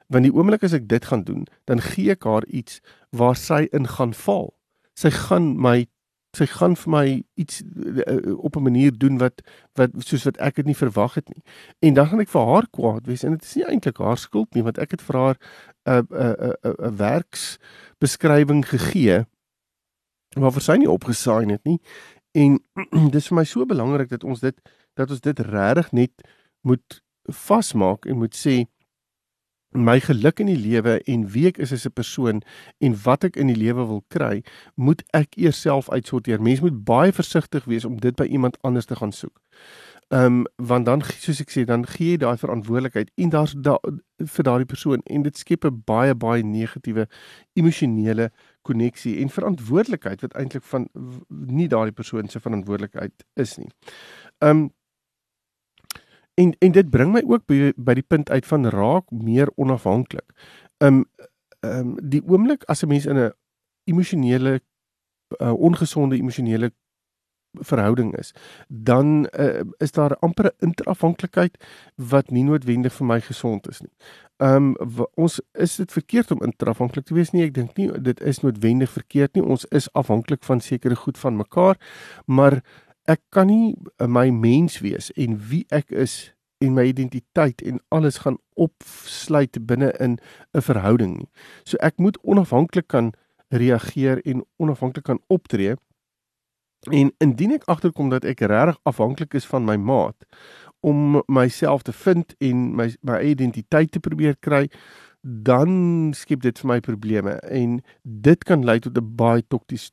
Want 0.09 0.25
die 0.25 0.33
oomblik 0.35 0.63
as 0.63 0.73
ek 0.73 0.89
dit 0.89 1.05
gaan 1.05 1.23
doen, 1.25 1.47
dan 1.65 1.81
gee 1.81 2.11
ek 2.11 2.25
haar 2.25 2.47
iets 2.47 2.81
waar 3.11 3.37
sy 3.37 3.67
in 3.73 3.87
gaan 3.87 4.15
val. 4.15 4.55
Sy 4.95 5.11
gaan 5.11 5.57
my 5.59 5.87
sy 6.37 6.47
gaan 6.51 6.77
vir 6.77 6.91
my 6.93 7.07
iets 7.41 7.63
uh, 7.63 8.35
op 8.37 8.57
'n 8.57 8.67
manier 8.69 8.93
doen 8.93 9.19
wat 9.19 9.41
wat 9.75 9.91
soos 9.99 10.25
wat 10.29 10.37
ek 10.37 10.57
dit 10.61 10.67
nie 10.67 10.77
verwag 10.77 11.15
het 11.15 11.29
nie. 11.29 11.43
En 11.81 11.95
dan 11.95 12.07
gaan 12.07 12.21
ek 12.21 12.33
vir 12.33 12.47
haar 12.47 12.67
kwaad 12.71 13.07
wees 13.07 13.25
en 13.25 13.37
dit 13.37 13.43
is 13.43 13.55
nie 13.57 13.65
eintlik 13.65 13.99
haar 13.99 14.19
skuld 14.19 14.55
nie 14.55 14.63
want 14.63 14.79
ek 14.79 14.91
het 14.91 15.03
vir 15.03 15.17
haar 15.17 15.37
'n 15.85 16.07
'n 16.11 16.35
'n 16.65 16.75
'n 16.89 16.97
werksbeskrywing 16.97 18.65
gegee 18.69 19.25
waarvoor 20.37 20.63
sy 20.63 20.77
nie 20.77 20.91
opgesaai 20.91 21.51
het 21.51 21.65
nie. 21.65 21.81
En 22.35 22.61
dis 23.15 23.29
vir 23.29 23.37
my 23.37 23.45
so 23.45 23.65
belangrik 23.67 24.09
dat 24.09 24.25
ons 24.25 24.41
dit 24.41 24.57
dat 24.95 25.11
ons 25.11 25.21
dit 25.21 25.39
regtig 25.39 25.93
net 25.93 26.13
moet 26.61 27.03
vasmaak 27.25 28.07
en 28.07 28.19
moet 28.19 28.35
sê 28.35 28.65
my 29.71 30.01
geluk 30.01 30.41
in 30.41 30.47
die 30.47 30.59
lewe 30.59 31.01
en 31.05 31.27
wie 31.33 31.47
ek 31.47 31.59
is 31.59 31.73
as 31.73 31.87
'n 31.87 31.93
persoon 31.93 32.43
en 32.79 32.97
wat 33.03 33.25
ek 33.25 33.37
in 33.37 33.47
die 33.47 33.57
lewe 33.57 33.87
wil 33.87 34.05
kry, 34.09 34.43
moet 34.75 35.03
ek 35.13 35.37
eers 35.37 35.61
self 35.61 35.91
uitsorteer. 35.91 36.43
Mens 36.43 36.61
moet 36.61 36.85
baie 36.85 37.13
versigtig 37.13 37.65
wees 37.65 37.85
om 37.85 37.97
dit 38.01 38.17
by 38.17 38.25
iemand 38.25 38.57
anders 38.63 38.87
te 38.87 38.97
gaan 38.97 39.13
soek. 39.13 39.41
Ehm 40.09 40.25
um, 40.25 40.45
want 40.57 40.87
dan 40.87 41.03
soos 41.03 41.41
ek 41.41 41.51
sê, 41.51 41.65
dan 41.67 41.83
gee 41.87 42.13
jy 42.13 42.17
daai 42.23 42.37
verantwoordelikheid 42.39 43.11
en 43.17 43.29
daar's 43.29 43.55
da, 43.59 43.75
vir 44.23 44.45
daardie 44.47 44.69
persoon 44.71 45.01
en 45.11 45.23
dit 45.23 45.39
skep 45.39 45.65
'n 45.67 45.83
baie 45.85 46.15
baie 46.15 46.43
negatiewe 46.43 47.09
emosionele 47.59 48.31
koneksie 48.63 49.19
en 49.19 49.29
verantwoordelikheid 49.29 50.21
wat 50.21 50.35
eintlik 50.35 50.63
van 50.63 50.87
nie 51.29 51.67
daardie 51.69 51.93
persoon 51.93 52.29
se 52.29 52.41
verantwoordelikheid 52.41 53.25
is 53.35 53.57
nie. 53.59 53.71
Ehm 54.39 54.51
um, 54.51 54.71
En 56.37 56.55
en 56.59 56.73
dit 56.73 56.91
bring 56.91 57.13
my 57.13 57.23
ook 57.25 57.47
by, 57.49 57.73
by 57.77 57.95
die 57.97 58.05
punt 58.05 58.31
uit 58.31 58.47
van 58.47 58.69
raak 58.69 59.11
meer 59.11 59.49
onafhanklik. 59.57 60.27
Um 60.85 61.05
um 61.65 61.95
die 62.03 62.23
oomblik 62.29 62.67
as 62.69 62.83
'n 62.85 62.89
mens 62.89 63.07
in 63.07 63.19
'n 63.19 63.33
emosionele 63.85 64.61
uh, 65.41 65.53
ongesonde 65.53 66.17
emosionele 66.17 66.73
verhouding 67.53 68.17
is, 68.17 68.35
dan 68.69 69.29
uh, 69.39 69.61
is 69.79 69.93
daar 69.93 70.17
amper 70.17 70.45
'n 70.45 70.67
interafhanklikheid 70.67 71.65
wat 71.95 72.31
nie 72.31 72.45
noodwendig 72.45 72.93
vir 72.93 73.07
my 73.07 73.21
gesond 73.21 73.69
is 73.69 73.81
nie. 73.81 73.93
Um 74.37 74.77
ons 75.15 75.41
is 75.53 75.77
dit 75.77 75.93
verkeerd 75.93 76.31
om 76.31 76.43
interafhanklik 76.43 77.05
te 77.05 77.15
wees 77.15 77.31
nie. 77.31 77.45
Ek 77.45 77.55
dink 77.55 77.77
nie 77.77 78.01
dit 78.01 78.21
is 78.21 78.41
noodwendig 78.41 78.91
verkeerd 78.91 79.35
nie. 79.35 79.45
Ons 79.45 79.65
is 79.65 79.93
afhanklik 79.93 80.45
van 80.45 80.61
sekere 80.61 80.97
goed 80.97 81.19
van 81.19 81.37
mekaar, 81.37 81.77
maar 82.27 82.63
ek 83.07 83.23
kan 83.31 83.47
nie 83.47 83.75
uh, 84.01 84.07
my 84.07 84.31
mens 84.31 84.81
wees 84.85 85.11
en 85.15 85.39
wie 85.51 85.65
ek 85.71 85.91
is 85.91 86.35
en 86.65 86.75
my 86.75 86.87
identiteit 86.89 87.63
en 87.63 87.81
alles 87.89 88.23
gaan 88.25 88.39
opsluit 88.55 89.59
binne 89.67 89.93
in 90.01 90.19
'n 90.53 90.63
verhouding 90.63 91.17
nie. 91.17 91.29
So 91.65 91.77
ek 91.81 91.99
moet 91.99 92.19
onafhanklik 92.23 92.89
kan 92.89 93.13
reageer 93.49 94.23
en 94.27 94.45
onafhanklik 94.57 95.05
kan 95.05 95.21
optree. 95.27 95.77
En 96.91 97.13
indien 97.19 97.53
ek 97.53 97.65
agterkom 97.65 98.09
dat 98.11 98.25
ek 98.25 98.41
regtig 98.41 98.79
afhanklik 98.83 99.35
is 99.35 99.47
van 99.47 99.65
my 99.65 99.77
maat 99.77 100.27
om 100.81 101.23
myself 101.27 101.83
te 101.83 101.93
vind 101.93 102.35
en 102.39 102.75
my 102.77 102.95
my 103.03 103.21
identiteit 103.21 103.91
te 103.93 104.01
probeer 104.01 104.37
kry, 104.41 104.71
dan 105.23 106.13
skep 106.15 106.41
dit 106.41 106.59
vir 106.59 106.69
my 106.69 106.81
probleme 106.81 107.39
en 107.51 107.81
dit 108.03 108.45
kan 108.45 108.65
lei 108.65 108.79
tot 108.79 108.99
'n 108.99 109.17
baie 109.17 109.43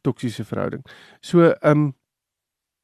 toksiese 0.01 0.45
verhouding. 0.45 0.85
So, 1.21 1.41
ehm 1.41 1.71
um, 1.71 1.93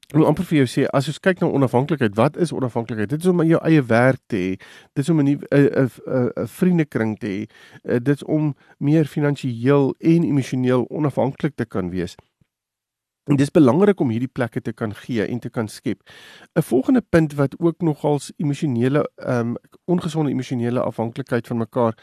Ek 0.09 0.17
wil 0.17 0.25
amper 0.25 0.45
vir 0.49 0.63
jou 0.63 0.69
sê 0.71 0.83
as 0.97 1.05
ons 1.11 1.19
kyk 1.21 1.43
na 1.43 1.47
onafhanklikheid, 1.53 2.15
wat 2.17 2.37
is 2.41 2.49
onafhanklikheid? 2.49 3.11
Dit 3.11 3.21
is 3.21 3.29
om 3.29 3.43
jou 3.45 3.59
eie 3.61 3.83
werk 3.85 4.17
te 4.25 4.39
hê. 4.41 4.55
Dit 4.97 5.03
is 5.03 5.09
om 5.13 5.19
'n 5.21 5.37
'n 5.37 5.89
'n 6.33 6.47
vriendekring 6.47 7.19
te 7.19 7.27
hê. 7.27 7.41
Eh, 7.85 7.99
dit 8.01 8.15
is 8.15 8.23
om 8.23 8.55
meer 8.79 9.05
finansiëel 9.05 9.93
en 9.99 10.23
emosioneel 10.23 10.87
onafhanklik 10.89 11.55
te 11.55 11.65
kan 11.65 11.91
wees. 11.91 12.15
En 13.29 13.35
dis 13.35 13.51
belangrik 13.51 13.99
om 13.99 14.09
hierdie 14.09 14.31
plekke 14.33 14.61
te 14.61 14.73
kan 14.73 14.93
gee 14.95 15.25
en 15.27 15.39
te 15.39 15.49
kan 15.49 15.67
skep. 15.67 16.01
'n 16.55 16.61
Volgende 16.61 17.01
punt 17.01 17.33
wat 17.33 17.59
ook 17.59 17.81
nogals 17.81 18.31
emosionele 18.37 19.09
ehm 19.15 19.39
um, 19.39 19.55
ongesonde 19.85 20.31
emosionele 20.31 20.81
afhanklikheid 20.81 21.47
van 21.47 21.57
mekaar 21.57 21.93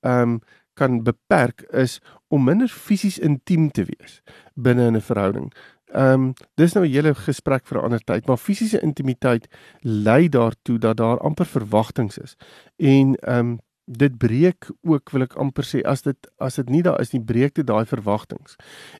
ehm 0.00 0.20
um, 0.20 0.40
kan 0.74 1.02
beperk 1.02 1.62
is 1.70 2.00
om 2.28 2.44
minder 2.44 2.68
fisies 2.68 3.18
intiem 3.18 3.70
te 3.70 3.84
wees 3.84 4.22
binne 4.54 4.90
'n 4.90 5.00
verhouding. 5.00 5.52
Ehm 5.94 6.12
um, 6.12 6.32
dis 6.54 6.72
nou 6.74 6.84
'n 6.86 6.92
hele 6.92 7.14
gesprek 7.14 7.66
vir 7.66 7.78
'n 7.78 7.84
ander 7.84 8.04
tyd, 8.04 8.26
maar 8.26 8.36
fisiese 8.36 8.80
intimiteit 8.80 9.46
lei 9.80 10.28
daartoe 10.28 10.78
dat 10.78 10.96
daar 10.96 11.18
amper 11.18 11.46
verwagtinge 11.46 12.22
is. 12.22 12.36
En 12.76 13.14
ehm 13.14 13.38
um, 13.38 13.58
dit 13.84 14.18
breek 14.18 14.70
ook 14.82 15.10
wil 15.10 15.22
ek 15.22 15.34
amper 15.34 15.64
sê 15.64 15.82
as 15.84 16.02
dit 16.02 16.30
as 16.38 16.54
dit 16.54 16.68
nie 16.68 16.82
daar 16.82 17.00
is 17.00 17.12
nie, 17.12 17.22
breek 17.22 17.54
dit 17.54 17.66
daai 17.66 17.84
verwagtinge. 17.86 18.56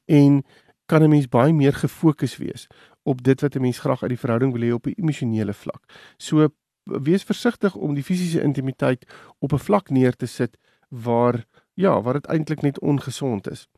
En 0.07 0.45
kan 0.87 1.03
'n 1.03 1.09
mens 1.09 1.29
baie 1.29 1.53
meer 1.53 1.73
gefokus 1.73 2.37
wees 2.37 2.67
op 3.03 3.23
dit 3.23 3.41
wat 3.41 3.55
'n 3.55 3.61
mens 3.61 3.79
graag 3.79 4.03
uit 4.03 4.11
die 4.11 4.19
verhouding 4.19 4.53
wil 4.53 4.63
hê 4.63 4.73
op 4.73 4.87
'n 4.87 4.95
emosionele 4.97 5.53
vlak. 5.53 5.83
So 6.17 6.49
wees 6.85 7.23
versigtig 7.23 7.75
om 7.75 7.95
die 7.95 8.05
fisiese 8.05 8.43
intimiteit 8.43 9.05
op 9.39 9.53
'n 9.53 9.59
vlak 9.59 9.91
neer 9.91 10.17
te 10.17 10.27
sit 10.27 10.59
waar 10.89 11.45
ja, 11.75 12.03
waar 12.03 12.13
dit 12.13 12.27
eintlik 12.27 12.63
net 12.63 12.81
ongesond 12.81 13.51
is. 13.51 13.69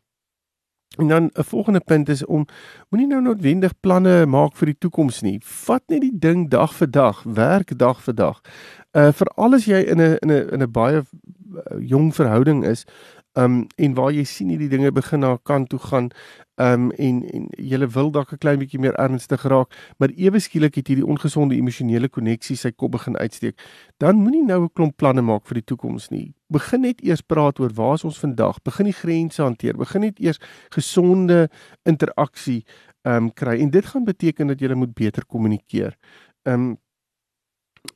En 0.96 1.08
dan 1.08 1.30
'n 1.34 1.42
volgende 1.42 1.80
punt 1.80 2.08
is 2.08 2.24
om 2.24 2.46
moenie 2.88 3.08
nou 3.08 3.22
noodwendig 3.22 3.72
planne 3.80 4.26
maak 4.26 4.56
vir 4.56 4.66
die 4.66 4.78
toekoms 4.78 5.20
nie. 5.20 5.40
Vat 5.44 5.82
net 5.88 6.00
die 6.00 6.18
ding 6.18 6.48
dag 6.50 6.74
vir 6.74 6.90
dag, 6.90 7.22
werk 7.22 7.78
dag 7.78 8.02
vir 8.02 8.14
dag. 8.14 8.40
Uh 8.92 9.12
veral 9.12 9.54
as 9.54 9.64
jy 9.64 9.80
in 9.80 10.00
'n 10.00 10.16
in 10.22 10.30
'n 10.30 10.48
in 10.52 10.62
'n 10.62 10.70
baie 10.70 10.96
uh, 10.96 11.78
jong 11.80 12.14
verhouding 12.14 12.64
is, 12.64 12.86
um 13.36 13.66
en 13.76 13.94
waar 13.94 14.12
jy 14.12 14.24
sien 14.24 14.48
hierdie 14.48 14.70
dinge 14.72 14.90
begin 14.92 15.20
na 15.20 15.36
kant 15.44 15.68
toe 15.68 15.78
gaan, 15.78 16.10
um 16.56 16.88
en 16.96 17.20
en 17.36 17.48
jy 17.60 17.78
wil 17.92 18.10
dalk 18.10 18.32
'n 18.32 18.38
klein 18.38 18.58
bietjie 18.58 18.80
meer 18.80 18.96
ernstig 18.96 19.42
raak, 19.44 19.68
maar 19.98 20.10
ewe 20.16 20.40
skielik 20.40 20.74
het 20.74 20.88
hierdie 20.88 21.06
ongesonde 21.06 21.54
emosionele 21.54 22.08
koneksie 22.08 22.56
sy 22.56 22.70
kop 22.70 22.92
begin 22.92 23.16
uitsteek, 23.16 23.60
dan 23.98 24.16
moenie 24.16 24.44
nou 24.44 24.62
'n 24.64 24.72
klomp 24.72 24.96
planne 24.96 25.22
maak 25.22 25.46
vir 25.46 25.54
die 25.54 25.64
toekoms 25.74 26.10
nie. 26.10 26.34
Begin 26.50 26.80
net 26.80 27.00
eers 27.02 27.20
praat 27.20 27.60
oor 27.60 27.70
waar 27.74 28.00
ons 28.04 28.18
vandag, 28.18 28.62
begin 28.62 28.86
die 28.86 28.92
grense 28.92 29.42
hanteer, 29.42 29.76
begin 29.76 30.00
net 30.00 30.18
eers 30.20 30.38
gesonde 30.70 31.48
interaksie 31.84 32.64
um 33.04 33.30
kry 33.30 33.60
en 33.60 33.70
dit 33.70 33.86
gaan 33.86 34.04
beteken 34.04 34.46
dat 34.46 34.60
jy 34.60 34.74
moet 34.74 34.94
beter 34.94 35.24
kommunikeer. 35.26 35.94
Um 36.44 36.78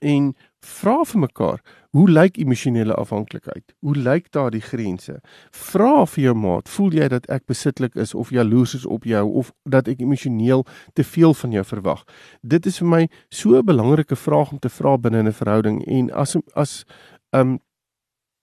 en 0.00 0.34
vra 0.60 1.04
vir 1.04 1.20
mekaar 1.20 1.60
Hoe 1.90 2.10
lyk 2.10 2.36
emosionele 2.36 2.94
afhanklikheid? 2.94 3.74
Hoe 3.78 3.96
lyk 3.96 4.30
daardie 4.30 4.60
grense? 4.60 5.16
Vra 5.50 6.04
vir 6.06 6.22
jou 6.22 6.34
maat, 6.38 6.68
voel 6.70 6.94
jy 6.94 7.08
dat 7.10 7.24
ek 7.34 7.48
besitlik 7.50 7.96
is 7.98 8.14
of 8.14 8.30
jaloers 8.30 8.76
is 8.78 8.84
op 8.86 9.08
jou 9.10 9.24
of 9.42 9.50
dat 9.66 9.90
ek 9.90 10.04
emosioneel 10.04 10.62
te 10.94 11.02
veel 11.02 11.34
van 11.34 11.56
jou 11.56 11.64
verwag? 11.66 12.04
Dit 12.46 12.68
is 12.70 12.78
vir 12.78 12.88
my 12.88 13.08
so 13.28 13.58
'n 13.58 13.66
belangrike 13.66 14.16
vraag 14.16 14.52
om 14.52 14.58
te 14.58 14.70
vra 14.70 14.96
binne 14.98 15.22
'n 15.22 15.32
verhouding 15.32 15.82
en 15.86 16.10
as 16.14 16.36
as 16.54 16.84
um 17.32 17.58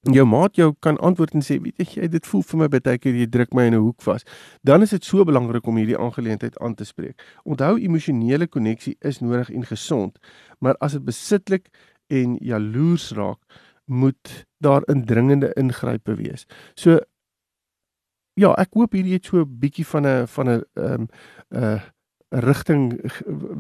jou 0.02 0.26
maat 0.26 0.56
jou 0.56 0.74
kan 0.80 0.98
antwoord 0.98 1.34
en 1.34 1.42
sê 1.42 1.60
weet 1.62 1.96
jy 1.96 2.08
dit 2.08 2.26
voel 2.26 2.44
vir 2.44 2.60
my 2.60 2.68
baie 2.68 2.98
keer 2.98 3.16
jy 3.16 3.26
druk 3.28 3.54
my 3.54 3.64
in 3.64 3.74
'n 3.74 3.82
hoek 3.82 4.02
vas 4.02 4.24
dan 4.64 4.82
is 4.82 4.90
dit 4.90 5.04
so 5.04 5.24
belangrik 5.26 5.68
om 5.68 5.76
hierdie 5.76 5.98
aangeleentheid 5.98 6.58
aan 6.60 6.76
te 6.76 6.86
spreek 6.86 7.22
onthou 7.44 7.78
emosionele 7.78 8.48
koneksie 8.48 8.96
is 9.02 9.20
nodig 9.20 9.50
en 9.50 9.66
gesond 9.66 10.18
maar 10.60 10.76
as 10.80 10.92
dit 10.92 11.04
besitlik 11.04 11.70
en 12.08 12.38
jaloers 12.42 13.12
raak 13.12 13.40
moet 13.86 14.46
daar 14.58 14.84
indringende 14.92 15.52
ingrype 15.56 16.16
wees. 16.16 16.46
So 16.76 17.00
ja 18.38 18.54
ek 18.62 18.74
hoop 18.78 18.94
hierdie 18.94 19.18
het 19.18 19.26
so 19.26 19.42
'n 19.42 19.60
bietjie 19.60 19.86
van 19.86 20.06
'n 20.06 20.28
van 20.28 20.50
'n 20.50 20.64
ehm 20.74 20.94
um, 20.94 21.08
'n 21.52 21.64
uh, 21.64 21.82
rigting 22.30 23.00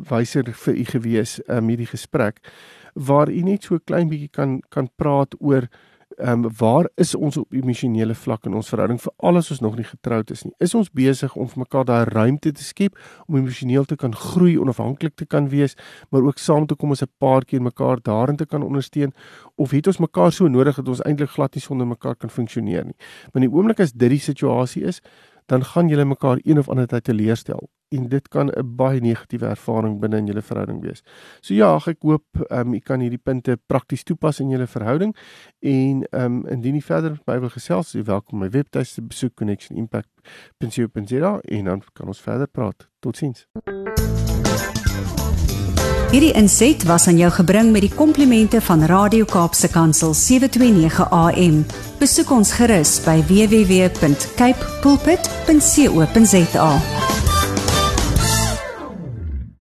wyser 0.09 0.43
vir 0.53 0.75
u 0.75 0.85
gewees 0.85 1.39
um, 1.47 1.67
hierdie 1.67 1.87
gesprek 1.87 2.39
waar 2.93 3.29
u 3.29 3.41
net 3.41 3.63
so 3.63 3.79
klein 3.79 4.09
bietjie 4.09 4.31
kan 4.31 4.59
kan 4.69 4.89
praat 4.95 5.35
oor 5.39 5.67
ehm 6.17 6.45
um, 6.45 6.51
waar 6.57 6.89
is 6.95 7.15
ons 7.15 7.37
op 7.37 7.53
emosionele 7.53 8.15
vlak 8.15 8.45
in 8.45 8.53
ons 8.57 8.69
verhouding 8.69 8.99
vir 9.01 9.13
alles 9.17 9.51
ons 9.53 9.59
nog 9.61 9.75
nie 9.77 9.85
getroud 9.85 10.31
is 10.31 10.43
nie. 10.43 10.53
Is 10.59 10.73
ons 10.75 10.89
besig 10.89 11.35
om 11.35 11.47
vir 11.51 11.59
mekaar 11.61 11.85
daai 11.85 12.09
ruimte 12.09 12.51
te 12.51 12.63
skep 12.63 12.97
om 13.27 13.37
emosioneel 13.37 13.85
te 13.85 13.95
kan 13.95 14.15
groei, 14.15 14.57
onafhanklik 14.57 15.15
te 15.15 15.25
kan 15.25 15.49
wees, 15.49 15.77
maar 16.09 16.25
ook 16.25 16.41
saam 16.41 16.65
te 16.65 16.75
kom 16.75 16.91
as 16.91 17.03
'n 17.03 17.11
paartjie 17.19 17.59
en 17.59 17.63
mekaar 17.63 18.01
daarin 18.01 18.35
te 18.35 18.45
kan 18.45 18.63
ondersteun 18.63 19.13
of 19.55 19.71
het 19.71 19.87
ons 19.87 19.97
mekaar 19.99 20.31
so 20.31 20.47
nodig 20.47 20.75
dat 20.75 20.87
ons 20.87 21.01
eintlik 21.01 21.29
glad 21.29 21.55
nie 21.55 21.61
sonder 21.61 21.87
mekaar 21.87 22.15
kan 22.15 22.29
funksioneer 22.29 22.85
nie. 22.85 22.95
In 23.33 23.41
die 23.41 23.51
oomblik 23.51 23.79
as 23.79 23.91
dit 23.91 24.09
die 24.09 24.19
situasie 24.19 24.83
is, 24.83 25.01
dan 25.45 25.63
gaan 25.63 25.87
julle 25.87 26.05
mekaar 26.05 26.39
een 26.43 26.59
of 26.59 26.69
ander 26.69 26.87
tyd 26.87 27.03
teleurstel 27.03 27.69
en 27.89 28.09
dit 28.09 28.27
kan 28.27 28.47
'n 28.47 28.75
baie 28.75 28.99
negatiewe 28.99 29.45
ervaring 29.45 29.99
binne 29.99 30.17
in 30.17 30.25
julle 30.25 30.41
verhouding 30.41 30.81
wees. 30.81 31.03
So 31.41 31.53
ja, 31.53 31.75
ek 31.75 32.01
hoop 32.01 32.25
ehm 32.49 32.67
um, 32.67 32.73
u 32.73 32.79
kan 32.79 32.99
hierdie 32.99 33.21
punte 33.23 33.59
prakties 33.65 34.03
toepas 34.03 34.39
in 34.39 34.49
julle 34.49 34.67
verhouding 34.67 35.15
en 35.59 36.07
ehm 36.09 36.25
um, 36.25 36.47
indien 36.47 36.75
u 36.75 36.81
verder 36.81 37.19
wil 37.25 37.49
gesels, 37.49 37.91
jy 37.91 38.03
welkom 38.03 38.39
my 38.39 38.49
webtuiste 38.49 39.01
besoek 39.01 39.35
connectionimpact.co.za 39.35 41.39
en 41.43 41.65
dan 41.65 41.81
kan 41.93 42.07
ons 42.07 42.21
verder 42.21 42.47
praat. 42.47 42.89
Totsiens. 42.99 43.47
Hierdie 46.07 46.31
inset 46.39 46.85
was 46.87 47.07
aan 47.07 47.17
jou 47.19 47.27
gebring 47.35 47.73
met 47.75 47.83
die 47.83 47.91
komplimente 47.91 48.61
van 48.63 48.85
Radio 48.87 49.27
Kaapse 49.27 49.67
Kansel 49.67 50.15
729 50.15 51.03
AM. 51.11 51.65
Besoek 51.99 52.31
ons 52.31 52.53
gerus 52.55 52.95
by 53.03 53.19
www.cape 53.27 54.71
pulpit.co.za. 54.81 56.71